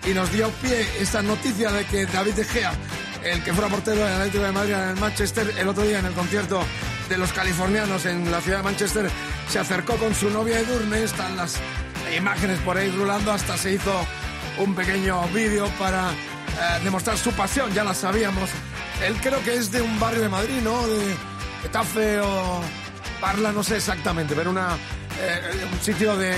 y 0.06 0.14
nos 0.14 0.32
dio 0.32 0.50
pie 0.62 0.88
esta 1.02 1.22
noticia 1.22 1.72
de 1.72 1.84
que 1.86 2.06
David 2.06 2.36
De 2.36 2.46
Gea, 2.46 2.72
el 3.26 3.44
que 3.44 3.52
fuera 3.52 3.68
portero 3.68 3.98
del 3.98 4.14
Atlético 4.14 4.44
de 4.46 4.52
Madrid 4.54 4.74
en 4.76 4.90
el 4.92 4.96
Manchester, 4.96 5.54
el 5.58 5.68
otro 5.68 5.84
día 5.84 6.00
en 6.00 6.06
el 6.06 6.14
concierto 6.14 6.62
de 7.10 7.18
los 7.18 7.34
californianos 7.34 8.06
en 8.06 8.32
la 8.32 8.40
ciudad 8.40 8.60
de 8.60 8.64
Manchester, 8.64 9.10
se 9.50 9.60
acercó 9.60 9.98
con 9.98 10.16
su 10.16 10.30
novia 10.30 10.60
Edurne, 10.60 11.04
están 11.04 11.36
las 11.36 11.60
imágenes 12.18 12.60
por 12.60 12.78
ahí 12.78 12.90
rulando, 12.92 13.34
hasta 13.34 13.58
se 13.58 13.74
hizo 13.74 14.08
un 14.58 14.74
pequeño 14.74 15.22
vídeo 15.34 15.68
para 15.78 16.12
eh, 16.12 16.80
demostrar 16.82 17.18
su 17.18 17.34
pasión, 17.34 17.74
ya 17.74 17.84
la 17.84 17.94
sabíamos. 17.94 18.50
Él 19.04 19.16
creo 19.22 19.44
que 19.44 19.56
es 19.56 19.72
de 19.72 19.82
un 19.82 20.00
barrio 20.00 20.22
de 20.22 20.30
Madrid, 20.30 20.62
¿no? 20.64 20.88
De 20.88 21.16
Getafe 21.64 22.20
o 22.20 22.62
Parla, 23.20 23.52
no 23.52 23.64
sé 23.64 23.78
exactamente, 23.78 24.36
pero 24.36 24.52
una, 24.52 24.78
eh, 25.20 25.68
un 25.72 25.80
sitio 25.82 26.16
de... 26.16 26.34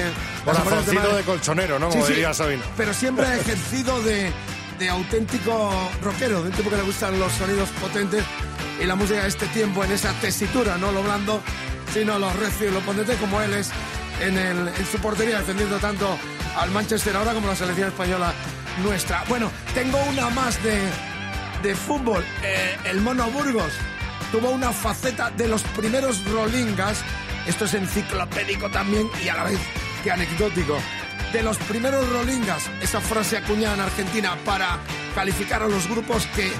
Corazoncito 0.46 0.94
Madrid. 0.94 1.18
de 1.18 1.24
colchonero, 1.24 1.80
¿no? 1.80 1.90
Como 1.90 2.06
sí, 2.06 2.14
diría 2.14 2.34
Sabino. 2.34 2.64
Pero 2.76 2.94
siempre 2.94 3.26
ha 3.26 3.36
ejercido 3.40 4.02
de, 4.04 4.32
de 4.80 4.90
auténtico 4.90 5.72
rockero, 6.02 6.42
de 6.42 6.50
un 6.50 6.56
tipo 6.56 6.70
que 6.70 6.78
le 6.78 6.84
gustan 6.84 7.20
los 7.20 7.32
sonidos 7.34 7.70
potentes 7.82 8.24
y 8.82 8.86
la 8.86 8.96
música 8.96 9.22
de 9.22 9.28
este 9.28 9.48
tiempo 9.48 9.84
en 9.84 9.92
esa 9.92 10.12
tesitura, 10.14 10.78
no 10.78 10.92
lo 10.92 11.04
blando, 11.04 11.42
sino 11.94 12.20
lo 12.20 12.32
recio 12.34 12.70
y 12.70 12.72
lo 12.72 12.80
potente 12.82 13.16
como 13.16 13.42
él 13.42 13.54
es 13.54 13.72
en, 14.22 14.38
el, 14.38 14.68
en 14.68 14.86
su 14.92 14.98
portería, 15.00 15.40
defendiendo 15.40 15.78
tanto 15.78 16.18
al 16.58 16.72
Manchester 16.72 17.16
ahora 17.16 17.34
como 17.34 17.48
la 17.48 17.56
selección 17.56 17.90
española 17.90 18.34
nuestra. 18.84 19.24
Bueno, 19.28 19.52
tengo 19.74 20.00
una 20.10 20.30
más 20.30 20.62
de, 20.64 20.80
de 21.62 21.76
fútbol. 21.76 22.24
Eh, 22.44 22.78
el 22.86 23.02
Mono 23.02 23.30
Burgos 23.32 23.74
tuvo 24.32 24.50
una 24.50 24.72
faceta 24.72 25.30
de 25.32 25.48
los 25.48 25.64
primeros 25.64 26.24
rolingas. 26.30 27.04
Esto 27.46 27.66
es 27.66 27.74
enciclopédico 27.74 28.70
también 28.70 29.08
y 29.24 29.30
a 29.30 29.36
la 29.36 29.44
vez 29.44 29.60
que 30.04 30.12
anecdótico. 30.12 30.78
De 31.32 31.44
los 31.44 31.58
primeros 31.58 32.10
rolingas, 32.10 32.70
esa 32.82 33.02
frase 33.02 33.38
acuñada 33.38 33.76
en 33.76 33.82
Argentina 33.82 34.38
para 34.46 34.78
calificar 35.14 35.64
a 35.64 35.68
los 35.68 35.88
grupos 35.90 36.26
que 36.36 36.52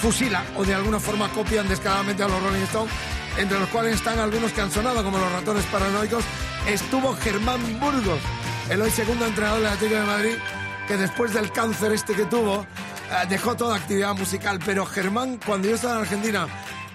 fusilan 0.00 0.44
o 0.56 0.64
de 0.64 0.74
alguna 0.74 1.00
forma 1.00 1.28
copian 1.30 1.68
descaradamente 1.68 2.22
a 2.22 2.28
los 2.28 2.42
Rolling 2.42 2.62
Stones, 2.64 2.92
entre 3.38 3.58
los 3.58 3.68
cuales 3.70 3.94
están 3.94 4.18
algunos 4.18 4.52
que 4.52 4.60
han 4.60 4.70
sonado 4.70 5.02
como 5.02 5.18
los 5.18 5.32
ratones 5.32 5.64
paranoicos, 5.66 6.24
estuvo 6.68 7.16
Germán 7.16 7.80
Burgos, 7.80 8.20
el 8.68 8.82
hoy 8.82 8.90
segundo 8.90 9.26
entrenador 9.26 9.60
del 9.60 9.72
Atlético 9.72 10.00
de 10.00 10.06
Madrid, 10.06 10.34
que 10.86 10.96
después 10.96 11.32
del 11.32 11.50
cáncer 11.50 11.92
este 11.92 12.14
que 12.14 12.24
tuvo, 12.26 12.66
dejó 13.28 13.56
toda 13.56 13.76
actividad 13.76 14.14
musical. 14.14 14.58
Pero 14.64 14.86
Germán, 14.86 15.38
cuando 15.44 15.68
yo 15.68 15.74
estaba 15.74 15.94
en 15.96 16.00
Argentina, 16.02 16.46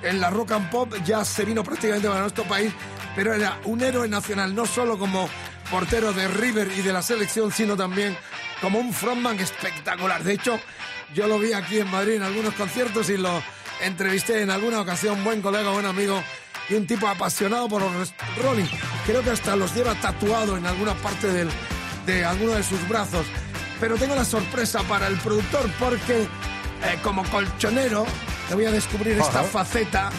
en 0.02 0.20
la 0.20 0.30
rock 0.30 0.52
and 0.54 0.70
pop, 0.70 0.94
ya 1.06 1.24
se 1.26 1.46
vino 1.46 1.64
prácticamente 1.64 2.08
para 2.08 2.22
nuestro 2.22 2.44
país, 2.46 2.72
pero 3.16 3.34
era 3.34 3.60
un 3.66 3.82
héroe 3.82 4.08
nacional, 4.08 4.56
no 4.56 4.66
solo 4.66 4.98
como 4.98 5.30
portero 5.70 6.14
de 6.14 6.28
River 6.28 6.72
y 6.78 6.82
de 6.82 6.94
la 6.94 7.02
selección, 7.02 7.52
sino 7.52 7.76
también 7.76 8.18
como 8.62 8.80
un 8.80 8.94
frontman 8.94 9.40
espectacular. 9.40 10.24
De 10.24 10.34
hecho, 10.34 10.60
yo 11.14 11.28
lo 11.28 11.38
vi 11.40 11.54
aquí 11.54 11.80
en 11.80 11.90
Madrid 11.92 12.14
en 12.16 12.24
algunos 12.24 12.54
conciertos 12.56 13.10
y 13.10 13.18
lo 13.18 13.42
entrevisté 13.82 14.42
en 14.42 14.50
alguna 14.52 14.82
ocasión, 14.82 15.24
buen 15.24 15.42
colega, 15.42 15.70
buen 15.72 15.86
amigo 15.86 16.22
y 16.70 16.74
un 16.76 16.86
tipo 16.88 17.08
apasionado 17.08 17.68
por 17.68 17.82
los 17.82 18.14
Rolling. 18.44 18.66
Creo 19.06 19.22
que 19.24 19.32
hasta 19.32 19.56
los 19.56 19.74
lleva 19.76 19.96
tatuado 19.96 20.58
en 20.58 20.66
alguna 20.66 20.94
parte 20.96 21.28
del- 21.28 21.50
de 22.06 22.26
alguno 22.26 22.54
de 22.54 22.64
sus 22.64 22.88
brazos. 22.88 23.26
Pero 23.80 23.96
tengo 23.96 24.16
la 24.16 24.26
sorpresa 24.26 24.84
para 24.84 25.08
el 25.08 25.18
productor 25.18 25.70
porque 25.80 26.24
eh, 26.24 27.00
como 27.02 27.24
colchonero 27.26 28.06
te 28.48 28.56
voy 28.56 28.66
a 28.66 28.72
descubrir 28.72 29.18
esta 29.18 29.44
faceta 29.44 30.10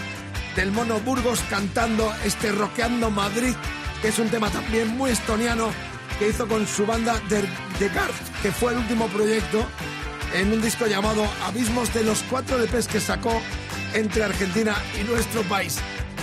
del 0.57 0.73
Mono 0.73 0.99
Burgos 1.01 1.41
cantando 1.49 2.13
este 2.25 2.53
Roqueando 2.53 3.11
Madrid, 3.11 3.55
que 4.03 4.09
es 4.09 4.19
un 4.19 4.29
tema 4.29 4.51
también 4.51 4.89
muy 4.97 5.11
estoniano 5.11 5.71
que 6.19 6.29
hizo 6.29 6.47
con 6.47 6.67
su 6.67 6.87
banda 6.87 7.21
The, 7.29 7.43
The 7.79 7.89
Guard, 7.89 8.13
que 8.43 8.53
fue 8.53 8.73
el 8.73 8.79
último 8.79 9.07
proyecto 9.09 9.65
en 10.35 10.53
un 10.53 10.63
disco 10.63 10.87
llamado 10.87 11.27
Abismos 11.45 11.93
de 11.93 12.05
los 12.05 12.23
cuatro 12.31 12.59
LPs 12.59 12.89
que 12.89 13.01
sacó 13.01 13.41
entre 13.95 14.25
Argentina 14.25 14.77
y 15.01 15.05
nuestro 15.05 15.43
país. 15.43 15.79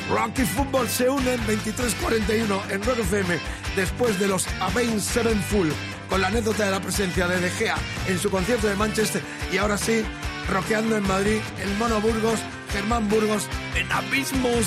Rocky 0.09 0.43
Football 0.43 0.87
se 0.87 1.09
une 1.09 1.33
en 1.33 1.41
23.41 1.41 2.71
en 2.71 2.83
Rock 2.83 2.99
FM 2.99 3.37
después 3.75 4.17
de 4.19 4.27
los 4.27 4.47
Avein 4.61 5.01
Sevenfold 5.01 5.73
con 6.09 6.21
la 6.21 6.27
anécdota 6.27 6.65
de 6.65 6.71
la 6.71 6.79
presencia 6.79 7.27
de 7.27 7.39
De 7.39 7.49
Gea 7.49 7.75
en 8.07 8.19
su 8.19 8.29
concierto 8.29 8.67
de 8.67 8.75
Manchester 8.75 9.21
y 9.51 9.57
ahora 9.57 9.77
sí, 9.77 10.03
rockeando 10.49 10.97
en 10.97 11.07
Madrid, 11.07 11.39
el 11.61 11.73
Mono 11.77 11.99
Burgos, 12.01 12.39
Germán 12.71 13.09
Burgos 13.09 13.47
en 13.75 13.91
Abismos. 13.91 14.65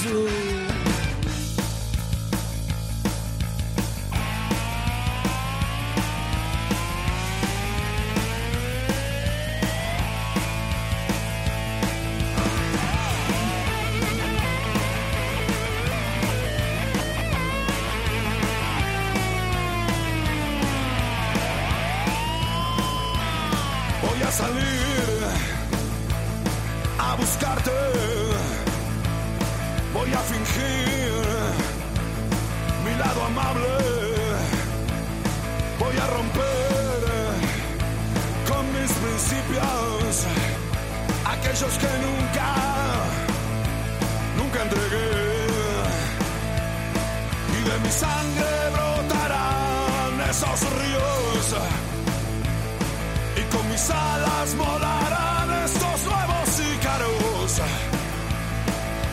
Y 53.36 53.42
con 53.50 53.66
mis 53.70 53.90
alas 53.90 54.54
volarán 54.58 55.50
estos 55.64 56.04
nuevos 56.04 56.60
ícaros. 56.76 57.62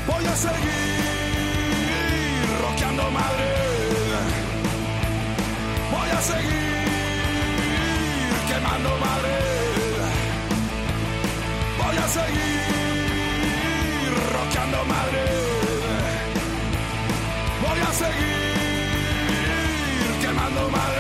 Voy 0.08 0.26
a 0.26 0.36
seguir 0.36 0.58
roqueando 2.62 3.04
Madrid. 3.12 4.26
Voy 5.90 6.10
a 6.10 6.22
seguir 6.22 6.74
quemando 8.50 8.90
Madrid. 9.08 10.02
Voy 11.82 11.98
a 11.98 12.08
seguir 12.18 13.10
roqueando 14.36 14.80
Madrid. 14.84 15.32
Voy 17.64 17.80
a 17.80 17.94
seguir 17.94 18.68
quemando 20.22 20.70
Madrid. 20.70 20.97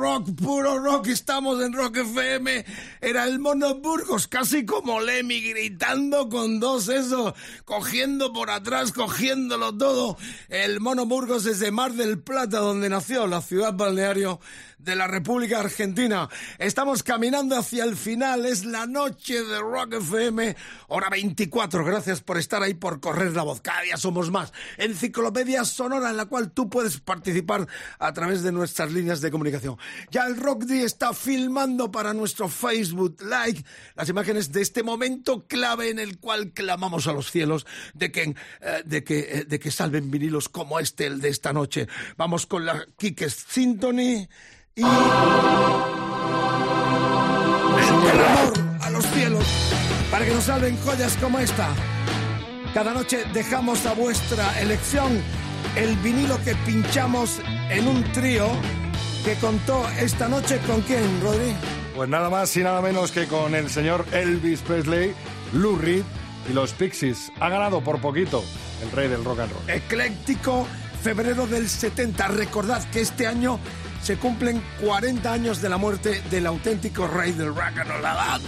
Rock, 0.00 0.30
puro 0.42 0.78
rock, 0.78 1.08
estamos 1.08 1.62
en 1.62 1.74
Rock 1.74 1.98
FM. 1.98 2.64
Era 3.02 3.24
el 3.24 3.38
Mono 3.38 3.74
Burgos, 3.74 4.26
casi 4.26 4.64
como 4.64 4.98
Lemmy, 4.98 5.42
gritando 5.42 6.30
con 6.30 6.58
dos 6.58 6.88
eso, 6.88 7.34
cogiendo 7.66 8.32
por 8.32 8.48
atrás, 8.48 8.92
cogiéndolo 8.92 9.76
todo. 9.76 10.16
El 10.48 10.80
Mono 10.80 11.04
Burgos 11.04 11.44
desde 11.44 11.70
Mar 11.70 11.92
del 11.92 12.18
Plata, 12.18 12.60
donde 12.60 12.88
nació 12.88 13.26
la 13.26 13.42
ciudad 13.42 13.74
balneario 13.74 14.40
de 14.82 14.96
la 14.96 15.06
República 15.06 15.60
Argentina. 15.60 16.28
Estamos 16.58 17.02
caminando 17.02 17.56
hacia 17.56 17.84
el 17.84 17.96
final, 17.96 18.46
es 18.46 18.64
la 18.64 18.86
noche 18.86 19.42
de 19.42 19.58
Rock 19.60 19.94
FM, 19.94 20.56
hora 20.88 21.08
24. 21.10 21.84
Gracias 21.84 22.20
por 22.20 22.38
estar 22.38 22.62
ahí, 22.62 22.74
por 22.74 23.00
correr 23.00 23.32
la 23.32 23.42
voz. 23.42 23.60
Cada 23.60 23.82
día 23.82 23.96
somos 23.96 24.30
más. 24.30 24.52
Enciclopedia 24.78 25.64
sonora 25.64 26.10
en 26.10 26.16
la 26.16 26.26
cual 26.26 26.52
tú 26.52 26.68
puedes 26.70 27.00
participar 27.00 27.66
a 27.98 28.12
través 28.12 28.42
de 28.42 28.52
nuestras 28.52 28.92
líneas 28.92 29.20
de 29.20 29.30
comunicación. 29.30 29.76
Ya 30.10 30.26
el 30.26 30.36
Rock 30.36 30.70
está 30.70 31.12
filmando 31.12 31.90
para 31.90 32.14
nuestro 32.14 32.48
Facebook 32.48 33.16
Like 33.20 33.64
las 33.94 34.08
imágenes 34.08 34.52
de 34.52 34.62
este 34.62 34.82
momento 34.82 35.46
clave 35.46 35.90
en 35.90 35.98
el 35.98 36.18
cual 36.18 36.52
clamamos 36.52 37.06
a 37.06 37.12
los 37.12 37.30
cielos 37.30 37.66
de 37.94 38.12
que, 38.12 38.34
eh, 38.60 38.82
de 38.84 39.04
que, 39.04 39.18
eh, 39.18 39.44
de 39.44 39.58
que 39.58 39.70
salven 39.70 40.10
vinilos 40.10 40.48
como 40.48 40.78
este, 40.80 41.06
el 41.06 41.20
de 41.20 41.28
esta 41.28 41.52
noche. 41.52 41.88
Vamos 42.16 42.46
con 42.46 42.64
la 42.64 42.86
Kikes 42.96 43.30
Symphony 43.30 44.28
y 44.80 44.84
el 48.12 48.20
amor 48.20 48.52
a 48.80 48.90
los 48.90 49.04
cielos 49.06 49.44
para 50.10 50.24
que 50.24 50.34
nos 50.34 50.44
salven 50.44 50.76
joyas 50.78 51.16
como 51.20 51.38
esta. 51.38 51.68
Cada 52.74 52.94
noche 52.94 53.24
dejamos 53.32 53.84
a 53.86 53.94
vuestra 53.94 54.60
elección 54.60 55.20
el 55.76 55.96
vinilo 55.96 56.38
que 56.44 56.54
pinchamos 56.66 57.40
en 57.70 57.88
un 57.88 58.02
trío 58.12 58.48
que 59.24 59.34
contó 59.34 59.86
esta 60.00 60.28
noche 60.28 60.58
con 60.66 60.80
quién, 60.82 61.02
Rodri. 61.22 61.54
Pues 61.94 62.08
nada 62.08 62.30
más 62.30 62.56
y 62.56 62.62
nada 62.62 62.80
menos 62.80 63.10
que 63.10 63.26
con 63.26 63.54
el 63.54 63.68
señor 63.68 64.06
Elvis 64.12 64.60
Presley, 64.60 65.12
Lou 65.52 65.76
Reed 65.76 66.04
y 66.48 66.52
los 66.52 66.72
Pixies. 66.72 67.30
Ha 67.40 67.48
ganado 67.48 67.82
por 67.82 68.00
poquito 68.00 68.42
el 68.82 68.90
rey 68.92 69.08
del 69.08 69.24
rock 69.24 69.40
and 69.40 69.52
roll. 69.52 69.70
Ecléctico, 69.70 70.66
febrero 71.02 71.46
del 71.46 71.68
70. 71.68 72.28
Recordad 72.28 72.82
que 72.90 73.00
este 73.00 73.26
año 73.26 73.58
se 74.02 74.16
cumplen 74.16 74.62
40 74.82 75.32
años 75.32 75.60
de 75.60 75.68
la 75.68 75.76
muerte 75.76 76.22
del 76.30 76.46
auténtico 76.46 77.06
rey 77.06 77.32
del 77.32 77.48
rock 77.48 77.78
and 77.78 77.90
roll. 77.90 78.04
Ah, 78.04 78.38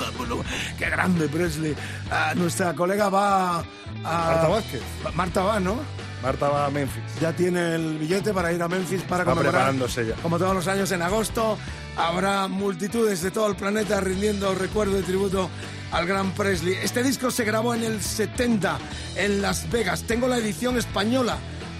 ¡Qué 0.78 0.88
grande 0.90 1.28
Presley! 1.28 1.74
Ah, 2.10 2.32
nuestra 2.34 2.74
colega 2.74 3.08
va 3.08 3.58
a... 3.58 3.64
Marta 4.02 4.48
Vázquez. 4.48 4.82
Marta 5.14 5.42
va, 5.42 5.60
¿no? 5.60 5.76
Marta 6.22 6.48
va 6.48 6.66
a 6.66 6.70
Memphis. 6.70 7.02
Ya 7.20 7.32
tiene 7.32 7.74
el 7.74 7.98
billete 7.98 8.32
para 8.32 8.52
ir 8.52 8.62
a 8.62 8.68
Memphis 8.68 9.02
para 9.02 9.22
Está 9.22 9.32
conmemorar. 9.34 9.52
preparándose 9.52 10.06
ya. 10.06 10.14
Como 10.16 10.38
todos 10.38 10.54
los 10.54 10.68
años 10.68 10.90
en 10.92 11.02
agosto, 11.02 11.58
habrá 11.96 12.46
multitudes 12.48 13.22
de 13.22 13.30
todo 13.32 13.48
el 13.48 13.56
planeta 13.56 14.00
rindiendo 14.00 14.54
recuerdo 14.54 14.98
y 14.98 15.02
tributo 15.02 15.50
al 15.90 16.06
gran 16.06 16.30
Presley. 16.30 16.74
Este 16.82 17.02
disco 17.02 17.30
se 17.30 17.44
grabó 17.44 17.74
en 17.74 17.82
el 17.82 18.00
70 18.00 18.78
en 19.16 19.42
Las 19.42 19.68
Vegas. 19.70 20.04
Tengo 20.04 20.28
la 20.28 20.38
edición 20.38 20.78
española. 20.78 21.36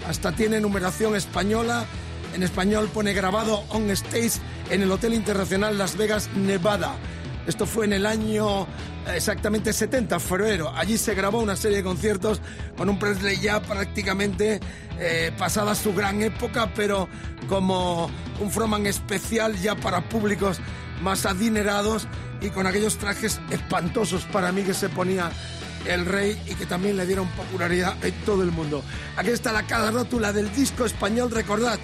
Hasta 0.07 0.33
tiene 0.33 0.59
numeración 0.59 1.15
española. 1.15 1.85
En 2.33 2.41
español 2.41 2.89
pone 2.91 3.13
grabado 3.13 3.63
on 3.69 3.91
stage 3.91 4.39
en 4.71 4.81
el 4.81 4.91
Hotel 4.91 5.13
Internacional 5.13 5.77
Las 5.77 5.95
Vegas, 5.95 6.29
Nevada. 6.35 6.95
Esto 7.45 7.67
fue 7.67 7.85
en 7.85 7.93
el 7.93 8.05
año 8.07 8.63
eh, 8.63 9.15
exactamente 9.15 9.71
70, 9.71 10.19
febrero. 10.19 10.71
Allí 10.75 10.97
se 10.97 11.13
grabó 11.13 11.39
una 11.39 11.55
serie 11.55 11.77
de 11.77 11.83
conciertos 11.83 12.41
con 12.75 12.89
un 12.89 12.97
Presley 12.97 13.39
ya 13.39 13.61
prácticamente 13.61 14.59
eh, 14.99 15.31
pasada 15.37 15.75
su 15.75 15.93
gran 15.93 16.21
época, 16.23 16.71
pero 16.73 17.07
como 17.47 18.09
un 18.39 18.49
frontman 18.49 18.87
especial 18.87 19.55
ya 19.61 19.75
para 19.75 20.09
públicos 20.09 20.59
más 21.01 21.25
adinerados 21.27 22.07
y 22.41 22.49
con 22.49 22.65
aquellos 22.65 22.97
trajes 22.97 23.41
espantosos 23.51 24.25
para 24.25 24.51
mí 24.51 24.63
que 24.63 24.73
se 24.73 24.89
ponía 24.89 25.31
el 25.85 26.05
rey 26.05 26.41
y 26.47 26.55
que 26.55 26.65
también 26.65 26.97
le 26.97 27.05
dieron 27.05 27.27
popularidad 27.29 27.95
en 28.03 28.13
todo 28.25 28.41
el 28.41 28.51
mundo. 28.51 28.83
Aquí 29.17 29.29
está 29.29 29.51
la 29.51 29.63
carátula 29.63 30.31
del 30.31 30.53
disco 30.55 30.85
español. 30.85 31.29
Recordad 31.29 31.77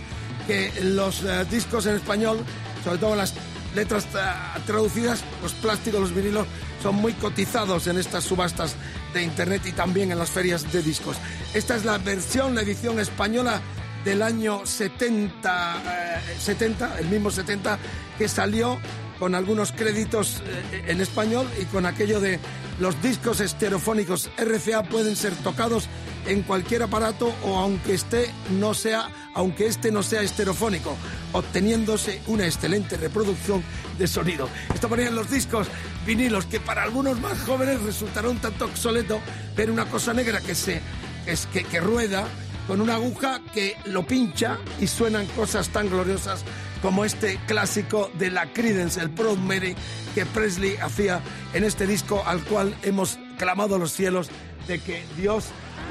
que 0.50 0.72
los 0.82 1.22
eh, 1.22 1.46
discos 1.52 1.86
en 1.86 1.94
español, 1.94 2.40
sobre 2.84 2.98
todo 2.98 3.16
las 3.16 3.36
letras 3.76 4.06
eh, 4.06 4.60
traducidas, 4.66 5.24
los 5.44 5.54
plásticos, 5.54 6.02
los 6.02 6.16
vinilos, 6.16 6.48
son 6.82 6.96
muy 6.96 7.14
cotizados 7.14 7.86
en 7.86 8.00
estas 8.00 8.24
subastas 8.24 8.76
de 9.14 9.22
internet 9.22 9.62
y 9.68 9.74
también 9.74 10.12
en 10.12 10.18
las 10.18 10.32
ferias 10.32 10.72
de 10.74 10.82
discos. 10.82 11.18
Esta 11.54 11.76
es 11.76 11.86
la 11.86 12.00
versión, 12.00 12.56
la 12.56 12.64
edición 12.64 13.00
española 13.00 13.62
del 14.04 14.24
año 14.24 14.66
70, 14.66 15.84
eh, 15.86 16.40
70 16.40 16.98
el 17.00 17.10
mismo 17.10 17.30
70, 17.30 17.78
que 18.18 18.28
salió 18.28 18.80
con 19.20 19.36
algunos 19.36 19.72
créditos 19.74 20.42
eh, 20.72 20.86
en 20.88 21.02
español 21.02 21.46
y 21.62 21.66
con 21.66 21.86
aquello 21.86 22.20
de 22.20 22.40
los 22.80 23.02
discos 23.04 23.42
estereofónicos 23.42 24.30
RCA 24.38 24.84
pueden 24.84 25.16
ser 25.16 25.34
tocados 25.36 25.88
en 26.26 26.42
cualquier 26.44 26.84
aparato 26.84 27.34
o 27.44 27.58
aunque 27.60 27.94
esté 27.94 28.32
no 28.60 28.74
sea 28.74 29.10
aunque 29.36 29.68
este 29.68 29.92
no 29.92 30.02
sea 30.04 30.22
estereofónico, 30.22 30.98
obteniéndose 31.34 32.22
una 32.28 32.46
excelente 32.46 32.98
reproducción 32.98 33.64
de 33.98 34.08
sonido. 34.08 34.50
Esto 34.74 34.90
ponían 34.90 35.16
los 35.16 35.30
discos 35.30 35.68
vinilos 36.06 36.46
que 36.46 36.60
para 36.60 36.84
algunos 36.84 37.20
más 37.22 37.40
jóvenes 37.42 37.82
resultará 37.82 38.28
un 38.30 38.40
tanto 38.40 38.66
obsoleto 38.66 39.22
ver 39.56 39.72
una 39.72 39.86
cosa 39.86 40.14
negra 40.14 40.42
que 40.42 40.56
se 40.56 40.82
es- 41.26 41.46
que, 41.48 41.64
que 41.64 41.80
rueda 41.80 42.28
con 42.68 42.82
una 42.82 42.96
aguja 42.96 43.40
que 43.54 43.78
lo 43.86 44.06
pincha 44.06 44.58
y 44.82 44.88
suenan 44.88 45.26
cosas 45.28 45.70
tan 45.70 45.90
gloriosas 45.90 46.44
como 46.82 47.06
este 47.06 47.40
clásico 47.48 48.10
de 48.16 48.32
la 48.32 48.52
Creedence, 48.54 49.00
el 49.02 49.10
Proud 49.10 49.38
Mary, 49.38 49.76
que 50.16 50.26
Presley 50.26 50.76
hacía 50.78 51.22
en 51.54 51.64
este 51.64 51.88
disco 51.88 52.24
al 52.26 52.44
cual 52.44 52.76
hemos 52.84 53.18
clamado 53.38 53.76
a 53.76 53.80
los 53.80 53.92
cielos 53.92 54.30
de 54.68 54.80
que 54.80 55.04
Dios 55.18 55.46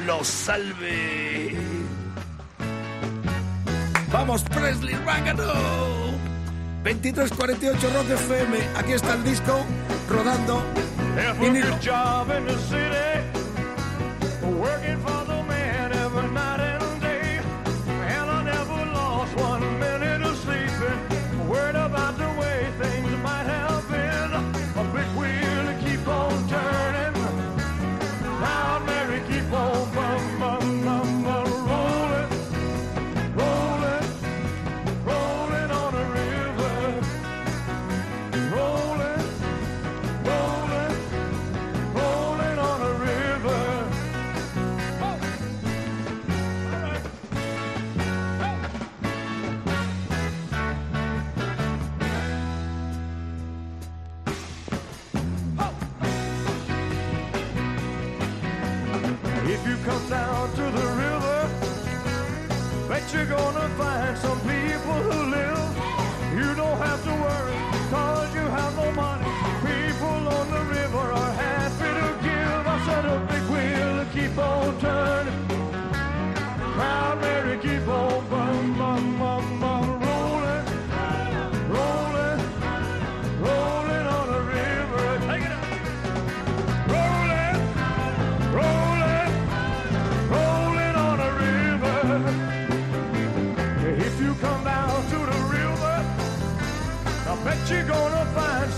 los 0.06 0.26
salve. 0.26 1.56
Vamos, 4.12 4.42
Presley, 4.44 4.94
roll. 4.94 6.08
2348 6.84 7.90
Rock 7.92 8.10
FM, 8.10 8.56
aquí 8.76 8.92
está 8.92 9.14
el 9.14 9.24
disco 9.24 9.64
rodando. 10.08 10.62
Vinilo. 11.40 11.76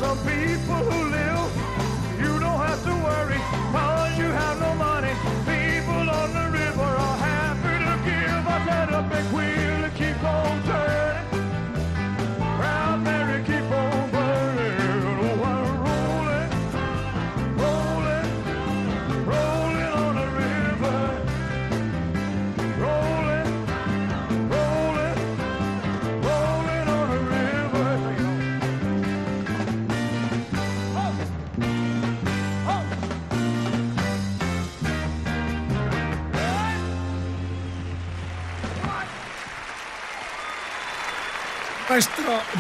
some 0.01 0.16
people. 0.24 0.80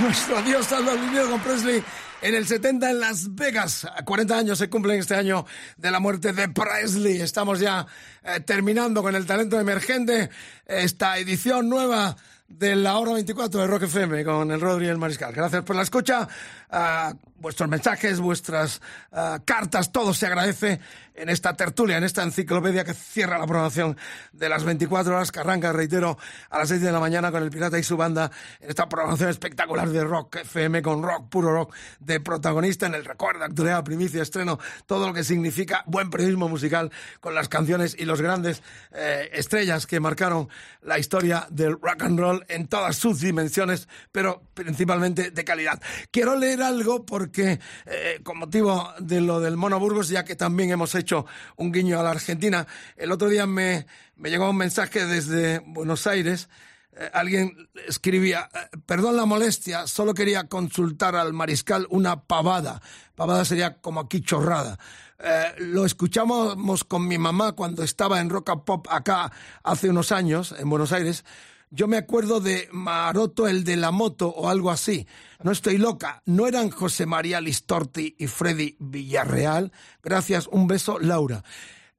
Nuestro, 0.00 0.38
adiós 0.38 0.72
a 0.72 0.80
los 0.80 1.00
vivido 1.00 1.30
con 1.30 1.40
Presley 1.40 1.82
en 2.22 2.34
el 2.34 2.46
70 2.46 2.90
en 2.90 3.00
Las 3.00 3.34
Vegas. 3.34 3.86
40 4.04 4.36
años 4.36 4.58
se 4.58 4.68
cumplen 4.68 5.00
este 5.00 5.14
año 5.14 5.46
de 5.76 5.90
la 5.90 6.00
muerte 6.00 6.32
de 6.32 6.48
Presley. 6.48 7.20
Estamos 7.20 7.60
ya 7.60 7.86
eh, 8.24 8.40
terminando 8.40 9.02
con 9.02 9.14
el 9.14 9.26
talento 9.26 9.60
emergente 9.60 10.30
esta 10.66 11.18
edición 11.18 11.68
nueva 11.68 12.16
de 12.48 12.74
la 12.74 12.98
hora 12.98 13.12
24 13.12 13.60
de 13.60 13.66
Rock 13.68 13.84
FM 13.84 14.24
con 14.24 14.50
el 14.50 14.60
Rodri 14.60 14.86
y 14.86 14.88
el 14.88 14.98
Mariscal. 14.98 15.32
Gracias 15.32 15.62
por 15.62 15.76
la 15.76 15.82
escucha. 15.82 16.26
Ah, 16.72 17.14
vuestros 17.40 17.68
mensajes, 17.68 18.20
vuestras 18.20 18.80
ah, 19.12 19.40
cartas, 19.44 19.90
todo 19.90 20.14
se 20.14 20.26
agradece 20.26 20.78
en 21.14 21.28
esta 21.28 21.54
tertulia, 21.54 21.98
en 21.98 22.04
esta 22.04 22.22
enciclopedia 22.22 22.84
que 22.84 22.94
cierra 22.94 23.38
la 23.38 23.46
programación 23.46 23.96
de 24.32 24.48
las 24.48 24.64
24 24.64 25.14
horas 25.14 25.32
que 25.32 25.40
arranca, 25.40 25.72
reitero, 25.72 26.16
a 26.48 26.58
las 26.58 26.68
6 26.68 26.80
de 26.80 26.92
la 26.92 27.00
mañana 27.00 27.32
con 27.32 27.42
el 27.42 27.50
Pirata 27.50 27.78
y 27.78 27.82
su 27.82 27.96
banda, 27.96 28.30
en 28.60 28.70
esta 28.70 28.88
programación 28.88 29.30
espectacular 29.30 29.88
de 29.88 30.04
Rock 30.04 30.36
FM 30.36 30.80
con 30.80 31.02
rock, 31.02 31.28
puro 31.28 31.52
rock, 31.52 31.74
de 31.98 32.20
protagonista 32.20 32.86
en 32.86 32.94
el 32.94 33.04
recuerdo, 33.04 33.44
actualidad, 33.44 33.82
primicia, 33.84 34.22
estreno, 34.22 34.58
todo 34.86 35.08
lo 35.08 35.12
que 35.12 35.24
significa 35.24 35.82
buen 35.86 36.08
periodismo 36.08 36.48
musical 36.48 36.90
con 37.20 37.34
las 37.34 37.48
canciones 37.48 37.96
y 37.98 38.04
los 38.04 38.22
grandes 38.22 38.62
eh, 38.92 39.28
estrellas 39.32 39.86
que 39.86 39.98
marcaron 39.98 40.48
la 40.82 40.98
historia 40.98 41.46
del 41.50 41.72
rock 41.72 42.02
and 42.02 42.18
roll 42.18 42.44
en 42.48 42.68
todas 42.68 42.96
sus 42.96 43.20
dimensiones, 43.20 43.88
pero 44.12 44.42
principalmente 44.54 45.30
de 45.30 45.44
calidad. 45.44 45.82
Quiero 46.10 46.36
leer 46.36 46.59
algo 46.62 47.04
porque, 47.06 47.60
eh, 47.86 48.20
con 48.22 48.38
motivo 48.38 48.92
de 48.98 49.20
lo 49.20 49.40
del 49.40 49.56
Mono 49.56 49.78
Burgos, 49.78 50.08
ya 50.08 50.24
que 50.24 50.36
también 50.36 50.70
hemos 50.70 50.94
hecho 50.94 51.26
un 51.56 51.72
guiño 51.72 51.98
a 51.98 52.02
la 52.02 52.10
Argentina, 52.10 52.66
el 52.96 53.12
otro 53.12 53.28
día 53.28 53.46
me, 53.46 53.86
me 54.16 54.30
llegó 54.30 54.50
un 54.50 54.56
mensaje 54.56 55.06
desde 55.06 55.60
Buenos 55.60 56.06
Aires. 56.06 56.48
Eh, 56.92 57.10
alguien 57.14 57.68
escribía, 57.86 58.50
eh, 58.52 58.76
perdón 58.84 59.16
la 59.16 59.24
molestia, 59.24 59.86
solo 59.86 60.12
quería 60.12 60.48
consultar 60.48 61.16
al 61.16 61.32
mariscal 61.32 61.86
una 61.90 62.24
pavada. 62.24 62.82
Pavada 63.14 63.44
sería 63.44 63.80
como 63.80 64.00
aquí 64.00 64.20
chorrada. 64.20 64.78
Eh, 65.18 65.54
lo 65.58 65.84
escuchamos 65.84 66.84
con 66.84 67.06
mi 67.06 67.18
mamá 67.18 67.52
cuando 67.52 67.82
estaba 67.82 68.20
en 68.20 68.30
Rock 68.30 68.50
and 68.50 68.64
Pop 68.64 68.86
acá 68.90 69.30
hace 69.62 69.90
unos 69.90 70.12
años, 70.12 70.54
en 70.58 70.68
Buenos 70.68 70.92
Aires. 70.92 71.24
Yo 71.72 71.86
me 71.86 71.96
acuerdo 71.96 72.40
de 72.40 72.68
Maroto 72.72 73.46
el 73.46 73.62
de 73.62 73.76
la 73.76 73.92
moto 73.92 74.28
o 74.28 74.48
algo 74.48 74.72
así. 74.72 75.06
No 75.42 75.52
estoy 75.52 75.78
loca. 75.78 76.20
¿No 76.26 76.48
eran 76.48 76.70
José 76.70 77.06
María 77.06 77.40
Listorti 77.40 78.16
y 78.18 78.26
Freddy 78.26 78.76
Villarreal? 78.80 79.70
Gracias. 80.02 80.48
Un 80.48 80.66
beso, 80.66 80.98
Laura. 80.98 81.44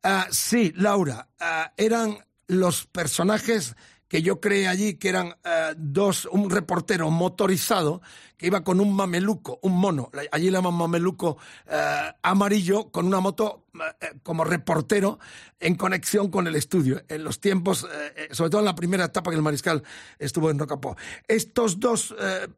Ah, 0.03 0.28
sí, 0.30 0.74
Laura. 0.76 1.30
ah, 1.39 1.72
eran 1.78 2.17
los 2.47 2.86
personajes 2.86 3.76
que 4.12 4.22
yo 4.22 4.41
creé 4.41 4.68
allí, 4.68 4.95
que 4.95 5.07
eran 5.07 5.38
ah, 5.45 5.72
dos, 5.78 6.28
un 6.30 6.49
reportero 6.49 7.09
motorizado 7.09 8.01
que 8.36 8.47
iba 8.47 8.62
con 8.62 8.82
un 8.82 8.93
mameluco, 8.93 9.57
un 9.62 9.78
mono, 9.78 10.12
allí 10.34 10.47
le 10.47 10.57
llaman 10.57 10.74
mameluco 10.74 11.38
ah, 11.70 12.18
amarillo, 12.22 12.91
con 12.91 13.07
una 13.07 13.22
moto 13.22 13.68
eh, 14.01 14.16
como 14.22 14.43
reportero 14.43 15.18
en 15.62 15.76
conexión 15.76 16.30
con 16.30 16.45
el 16.45 16.57
estudio, 16.57 17.01
en 17.07 17.24
los 17.24 17.39
tiempos, 17.39 17.88
sobre 18.32 18.49
todo 18.49 18.59
en 18.59 18.66
la 18.66 18.76
primera 18.76 19.05
etapa 19.05 19.32
que 19.32 19.38
el 19.38 19.43
mariscal 19.43 19.82
estuvo 20.20 20.49
en 20.49 20.59
Rocapó. 20.59 20.97
Estos 21.30 21.80
dos 21.80 22.14
eh, 22.20 22.49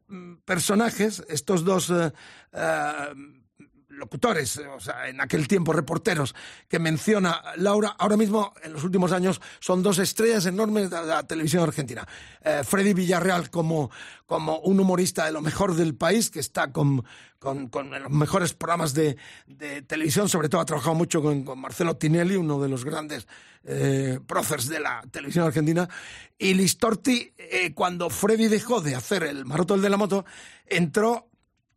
personajes, 0.44 1.22
estos 1.28 1.64
dos 1.64 1.92
locutores, 3.96 4.58
o 4.58 4.80
sea, 4.80 5.08
en 5.08 5.20
aquel 5.20 5.48
tiempo 5.48 5.72
reporteros 5.72 6.34
que 6.68 6.78
menciona 6.78 7.42
Laura, 7.56 7.94
ahora 7.98 8.16
mismo 8.16 8.52
en 8.62 8.72
los 8.72 8.84
últimos 8.84 9.12
años 9.12 9.40
son 9.60 9.82
dos 9.82 9.98
estrellas 9.98 10.46
enormes 10.46 10.90
de 10.90 11.04
la 11.04 11.26
televisión 11.26 11.62
argentina. 11.62 12.06
Eh, 12.42 12.62
Freddy 12.64 12.94
Villarreal 12.94 13.50
como, 13.50 13.90
como 14.26 14.58
un 14.60 14.80
humorista 14.80 15.26
de 15.26 15.32
lo 15.32 15.40
mejor 15.40 15.74
del 15.74 15.94
país, 15.94 16.30
que 16.30 16.40
está 16.40 16.72
con, 16.72 17.04
con, 17.38 17.90
los 17.90 18.10
mejores 18.10 18.54
programas 18.54 18.94
de, 18.94 19.16
televisión, 19.86 20.28
sobre 20.28 20.48
todo 20.48 20.60
ha 20.60 20.64
trabajado 20.64 20.94
mucho 20.94 21.22
con, 21.22 21.44
Marcelo 21.58 21.96
Tinelli, 21.96 22.36
uno 22.36 22.60
de 22.60 22.68
los 22.68 22.84
grandes 22.84 23.28
eh, 23.64 24.18
próceres 24.26 24.68
de 24.68 24.80
la 24.80 25.02
televisión 25.10 25.46
argentina, 25.46 25.88
y 26.38 26.54
Listorti, 26.54 27.32
eh, 27.36 27.72
cuando 27.74 28.10
Freddy 28.10 28.48
dejó 28.48 28.80
de 28.80 28.94
hacer 28.94 29.24
el 29.24 29.44
maroto 29.44 29.76
de 29.76 29.90
la 29.90 29.96
moto, 29.96 30.24
entró 30.66 31.28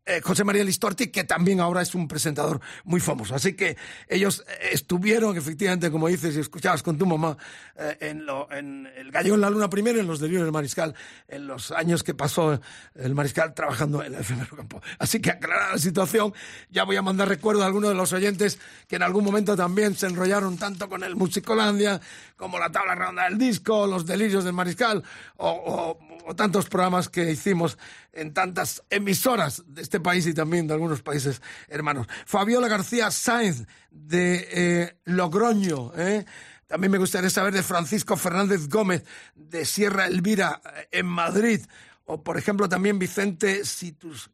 eh, 0.07 0.21
José 0.23 0.45
María 0.45 0.63
Listorti, 0.63 1.07
que 1.07 1.25
también 1.25 1.59
ahora 1.59 1.81
es 1.81 1.93
un 1.93 2.07
presentador 2.07 2.61
muy 2.85 3.01
famoso. 3.01 3.35
Así 3.35 3.53
que 3.53 3.75
ellos 4.07 4.45
eh, 4.47 4.69
estuvieron, 4.71 5.35
efectivamente, 5.35 5.91
como 5.91 6.07
dices, 6.07 6.35
y 6.37 6.39
escuchabas 6.39 6.81
con 6.81 6.97
tu 6.97 7.05
mamá, 7.05 7.37
eh, 7.75 7.97
en, 7.99 8.25
lo, 8.25 8.49
El 8.49 9.11
Gallego 9.11 9.35
en 9.35 9.41
la 9.41 9.49
Luna 9.49 9.69
primero, 9.69 9.99
en 9.99 10.07
los 10.07 10.21
delirios 10.21 10.43
del 10.43 10.53
Mariscal, 10.53 10.95
en 11.27 11.45
los 11.45 11.71
años 11.71 12.03
que 12.03 12.13
pasó 12.13 12.59
el 12.95 13.15
Mariscal 13.15 13.53
trabajando 13.53 14.01
en 14.01 14.13
el 14.13 14.21
efemero 14.21 14.55
campo. 14.55 14.81
Así 14.97 15.19
que 15.19 15.31
aclarada 15.31 15.73
la 15.73 15.77
situación, 15.77 16.33
ya 16.69 16.85
voy 16.85 16.95
a 16.95 17.01
mandar 17.01 17.27
recuerdo 17.27 17.63
a 17.63 17.65
algunos 17.65 17.89
de 17.89 17.95
los 17.95 18.13
oyentes 18.13 18.59
que 18.87 18.95
en 18.95 19.03
algún 19.03 19.25
momento 19.25 19.57
también 19.57 19.93
se 19.95 20.07
enrollaron 20.07 20.57
tanto 20.57 20.87
con 20.87 21.03
el 21.03 21.17
Musicolandia, 21.17 21.99
como 22.37 22.57
la 22.59 22.71
tabla 22.71 22.95
redonda 22.95 23.25
del 23.25 23.37
disco, 23.37 23.85
los 23.87 24.05
delirios 24.05 24.43
del 24.45 24.53
Mariscal, 24.53 25.03
o, 25.37 25.49
o- 25.49 26.07
o 26.29 26.35
tantos 26.35 26.67
programas 26.69 27.07
que 27.09 27.31
hicimos 27.31 27.77
en 28.11 28.33
tantas 28.33 28.83
emisoras 28.89 29.63
de 29.65 29.81
este 29.81 29.99
país 29.99 30.27
y 30.27 30.33
también 30.33 30.67
de 30.67 30.73
algunos 30.73 31.01
países 31.01 31.41
hermanos. 31.69 32.05
Fabiola 32.25 32.67
García 32.67 33.11
Sáenz 33.11 33.65
de 33.91 34.47
eh, 34.51 34.97
Logroño, 35.05 35.91
¿eh? 35.97 36.25
También 36.67 36.91
me 36.91 36.97
gustaría 36.97 37.29
saber 37.29 37.53
de 37.53 37.63
Francisco 37.63 38.17
Fernández 38.17 38.67
Gómez 38.67 39.05
de 39.35 39.63
Sierra 39.63 40.05
Elvira 40.07 40.61
eh, 40.65 40.87
en 40.99 41.05
Madrid. 41.05 41.61
O, 42.09 42.23
por 42.23 42.37
ejemplo, 42.37 42.67
también 42.69 42.99
Vicente 42.99 43.61
Situs- 43.65 44.29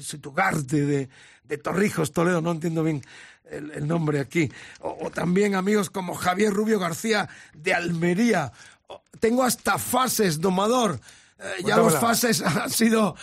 Situgarte 0.00 0.84
de, 0.84 1.08
de 1.44 1.58
Torrijos, 1.58 2.12
Toledo, 2.12 2.40
no 2.40 2.52
entiendo 2.52 2.82
bien 2.84 3.02
el, 3.50 3.70
el 3.72 3.86
nombre 3.86 4.20
aquí. 4.20 4.50
O, 4.80 4.96
o 5.06 5.10
también 5.10 5.54
amigos 5.54 5.90
como 5.90 6.14
Javier 6.14 6.52
Rubio 6.52 6.78
García 6.78 7.28
de 7.54 7.74
Almería. 7.74 8.52
O- 8.88 9.02
tengo 9.20 9.42
hasta 9.44 9.78
fases, 9.78 10.40
domador. 10.40 11.00
Eh, 11.38 11.62
ya 11.66 11.76
los 11.76 11.98
fases 11.98 12.42
han 12.42 12.70
sido, 12.70 13.14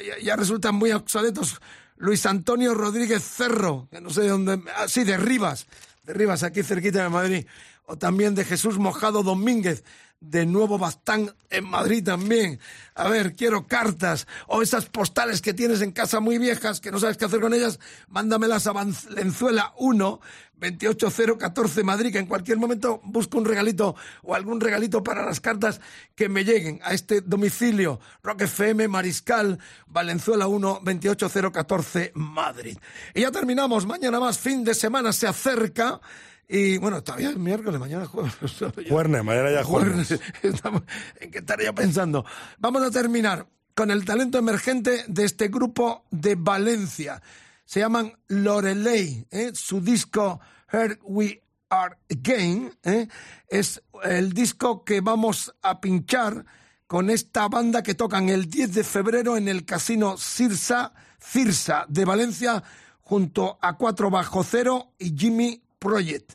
eh, 0.00 0.22
ya, 0.22 0.36
resultan 0.36 0.74
muy 0.74 0.92
obsoletos. 0.92 1.60
Luis 1.96 2.26
Antonio 2.26 2.74
Rodríguez 2.74 3.22
Cerro, 3.24 3.88
que 3.90 4.00
no 4.00 4.10
sé 4.10 4.22
de 4.22 4.28
dónde, 4.28 4.62
ah, 4.76 4.86
sí, 4.86 5.02
de 5.04 5.16
Rivas, 5.16 5.66
de 6.04 6.12
Rivas, 6.12 6.42
aquí 6.42 6.62
cerquita 6.62 7.02
de 7.02 7.08
Madrid. 7.08 7.46
O 7.86 7.96
también 7.96 8.34
de 8.34 8.44
Jesús 8.44 8.78
Mojado 8.78 9.22
Domínguez, 9.22 9.84
de 10.20 10.46
Nuevo 10.46 10.78
Bastán, 10.78 11.34
en 11.50 11.64
Madrid 11.64 12.02
también. 12.02 12.58
A 12.94 13.08
ver, 13.08 13.34
quiero 13.34 13.66
cartas 13.66 14.26
o 14.46 14.62
esas 14.62 14.86
postales 14.86 15.42
que 15.42 15.54
tienes 15.54 15.82
en 15.82 15.92
casa 15.92 16.20
muy 16.20 16.38
viejas, 16.38 16.80
que 16.80 16.90
no 16.90 16.98
sabes 16.98 17.16
qué 17.16 17.26
hacer 17.26 17.40
con 17.40 17.54
ellas, 17.54 17.78
mándamelas 18.08 18.66
a 18.66 18.72
Valenzuela 18.72 19.72
1, 19.78 20.20
28014 20.58 21.84
Madrid, 21.84 22.12
que 22.12 22.18
en 22.18 22.26
cualquier 22.26 22.58
momento 22.58 23.00
busco 23.04 23.38
un 23.38 23.44
regalito 23.44 23.94
o 24.22 24.34
algún 24.34 24.60
regalito 24.60 25.02
para 25.02 25.24
las 25.24 25.40
cartas 25.40 25.80
que 26.14 26.28
me 26.28 26.44
lleguen 26.44 26.80
a 26.82 26.94
este 26.94 27.20
domicilio, 27.20 28.00
Rock 28.22 28.42
FM, 28.42 28.88
Mariscal, 28.88 29.58
Valenzuela 29.86 30.46
1, 30.46 30.80
28014 30.82 32.12
Madrid. 32.14 32.78
Y 33.14 33.20
ya 33.20 33.30
terminamos, 33.30 33.86
mañana 33.86 34.18
más, 34.18 34.38
fin 34.38 34.64
de 34.64 34.74
semana 34.74 35.12
se 35.12 35.26
acerca. 35.26 36.00
Y 36.48 36.78
bueno, 36.78 37.02
todavía 37.02 37.30
es 37.30 37.36
miércoles, 37.36 37.80
mañana 37.80 38.04
es 38.04 38.08
jueves. 38.08 38.34
Jueves, 38.88 39.24
mañana 39.24 39.50
ya 39.50 39.64
jueves. 39.64 40.10
¿En 41.20 41.30
qué 41.30 41.38
estaría 41.38 41.72
pensando? 41.74 42.24
Vamos 42.58 42.82
a 42.82 42.90
terminar 42.90 43.48
con 43.74 43.90
el 43.90 44.04
talento 44.04 44.38
emergente 44.38 45.04
de 45.08 45.24
este 45.24 45.48
grupo 45.48 46.04
de 46.10 46.36
Valencia. 46.36 47.20
Se 47.64 47.80
llaman 47.80 48.16
Lorelei. 48.28 49.26
¿eh? 49.30 49.50
Su 49.54 49.80
disco 49.80 50.40
Here 50.72 50.98
We 51.02 51.42
Are 51.68 51.96
Again 52.10 52.72
¿eh? 52.84 53.08
es 53.48 53.82
el 54.04 54.32
disco 54.32 54.84
que 54.84 55.00
vamos 55.00 55.54
a 55.62 55.80
pinchar 55.80 56.46
con 56.86 57.10
esta 57.10 57.48
banda 57.48 57.82
que 57.82 57.94
tocan 57.94 58.28
el 58.28 58.48
10 58.48 58.72
de 58.72 58.84
febrero 58.84 59.36
en 59.36 59.48
el 59.48 59.64
Casino 59.64 60.16
Cirsa, 60.16 60.94
Cirsa 61.20 61.84
de 61.88 62.04
Valencia 62.04 62.62
junto 63.00 63.58
a 63.60 63.76
Cuatro 63.76 64.10
Bajo 64.10 64.44
Cero 64.44 64.92
y 64.98 65.16
Jimmy 65.16 65.65
Project. 65.78 66.32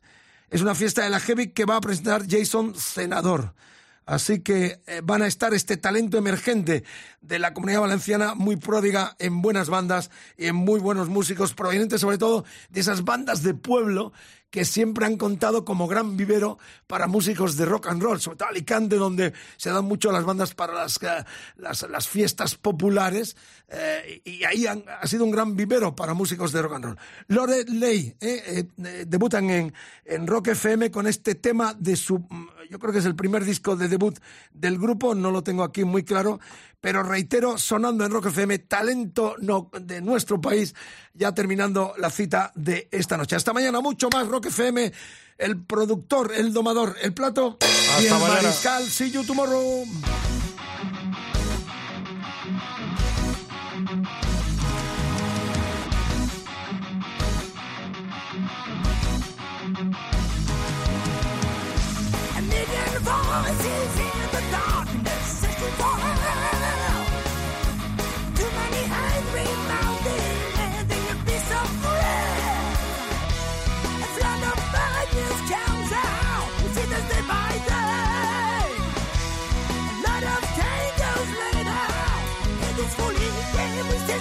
Es 0.49 0.61
una 0.61 0.75
fiesta 0.75 1.03
de 1.03 1.09
la 1.09 1.19
Heavy 1.19 1.51
que 1.51 1.65
va 1.65 1.77
a 1.77 1.81
presentar 1.81 2.25
Jason 2.27 2.75
Senador. 2.75 3.53
Así 4.05 4.41
que 4.41 4.81
eh, 4.87 5.01
van 5.03 5.21
a 5.21 5.27
estar 5.27 5.53
este 5.53 5.77
talento 5.77 6.17
emergente 6.17 6.83
de 7.21 7.39
la 7.39 7.53
comunidad 7.53 7.81
valenciana 7.81 8.33
muy 8.35 8.55
pródiga 8.55 9.15
en 9.19 9.41
buenas 9.41 9.69
bandas 9.69 10.09
y 10.37 10.47
en 10.47 10.55
muy 10.55 10.79
buenos 10.79 11.07
músicos, 11.07 11.53
provenientes 11.53 12.01
sobre 12.01 12.17
todo 12.17 12.43
de 12.69 12.81
esas 12.81 13.03
bandas 13.05 13.43
de 13.43 13.53
pueblo 13.53 14.11
que 14.51 14.65
siempre 14.65 15.05
han 15.05 15.17
contado 15.17 15.65
como 15.65 15.87
gran 15.87 16.17
vivero 16.17 16.59
para 16.85 17.07
músicos 17.07 17.57
de 17.57 17.65
rock 17.65 17.87
and 17.87 18.03
roll, 18.03 18.19
sobre 18.19 18.37
todo 18.37 18.49
Alicante, 18.49 18.97
donde 18.97 19.33
se 19.57 19.71
dan 19.71 19.85
mucho 19.85 20.11
las 20.11 20.25
bandas 20.25 20.53
para 20.53 20.73
las, 20.73 21.01
eh, 21.01 21.25
las, 21.55 21.89
las 21.89 22.07
fiestas 22.07 22.55
populares, 22.55 23.37
eh, 23.69 24.21
y 24.25 24.43
ahí 24.43 24.67
han, 24.67 24.83
ha 24.87 25.07
sido 25.07 25.23
un 25.23 25.31
gran 25.31 25.55
vivero 25.55 25.95
para 25.95 26.13
músicos 26.13 26.51
de 26.51 26.61
rock 26.61 26.73
and 26.73 26.85
roll. 26.85 26.97
Lore 27.27 27.63
Ley 27.63 28.13
eh, 28.19 28.67
eh, 28.77 29.05
debutan 29.07 29.49
en, 29.49 29.73
en 30.03 30.27
Rock 30.27 30.49
FM 30.49 30.91
con 30.91 31.07
este 31.07 31.35
tema 31.35 31.73
de 31.73 31.95
su, 31.95 32.25
yo 32.69 32.79
creo 32.79 32.91
que 32.91 32.99
es 32.99 33.05
el 33.05 33.15
primer 33.15 33.45
disco 33.45 33.77
de 33.77 33.87
debut 33.87 34.19
del 34.53 34.77
grupo, 34.77 35.15
no 35.15 35.31
lo 35.31 35.41
tengo 35.41 35.63
aquí 35.63 35.85
muy 35.85 36.03
claro, 36.03 36.41
pero 36.81 37.03
reitero, 37.03 37.59
sonando 37.59 38.03
en 38.03 38.11
Rock 38.11 38.27
FM, 38.27 38.57
talento 38.59 39.35
no, 39.39 39.69
de 39.79 40.01
nuestro 40.01 40.41
país, 40.41 40.73
ya 41.13 41.31
terminando 41.31 41.93
la 41.97 42.09
cita 42.09 42.51
de 42.55 42.89
esta 42.91 43.17
noche. 43.17 43.35
Hasta 43.35 43.53
mañana, 43.53 43.79
mucho 43.79 44.09
más 44.11 44.27
Rock 44.27 44.47
FM, 44.47 44.91
el 45.37 45.63
productor, 45.63 46.33
el 46.33 46.51
domador, 46.51 46.95
el 47.01 47.13
plato 47.13 47.57
y 48.01 48.07
el 48.07 48.19
mariscal. 48.19 48.83
See 48.83 49.11
you 49.11 49.23
tomorrow. 49.23 49.85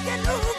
I 0.01 0.03
can 0.03 0.25
move. 0.25 0.50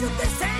you 0.00 0.08
the 0.08 0.26
same. 0.26 0.53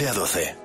11 0.00 0.22
a 0.22 0.26
12. 0.26 0.56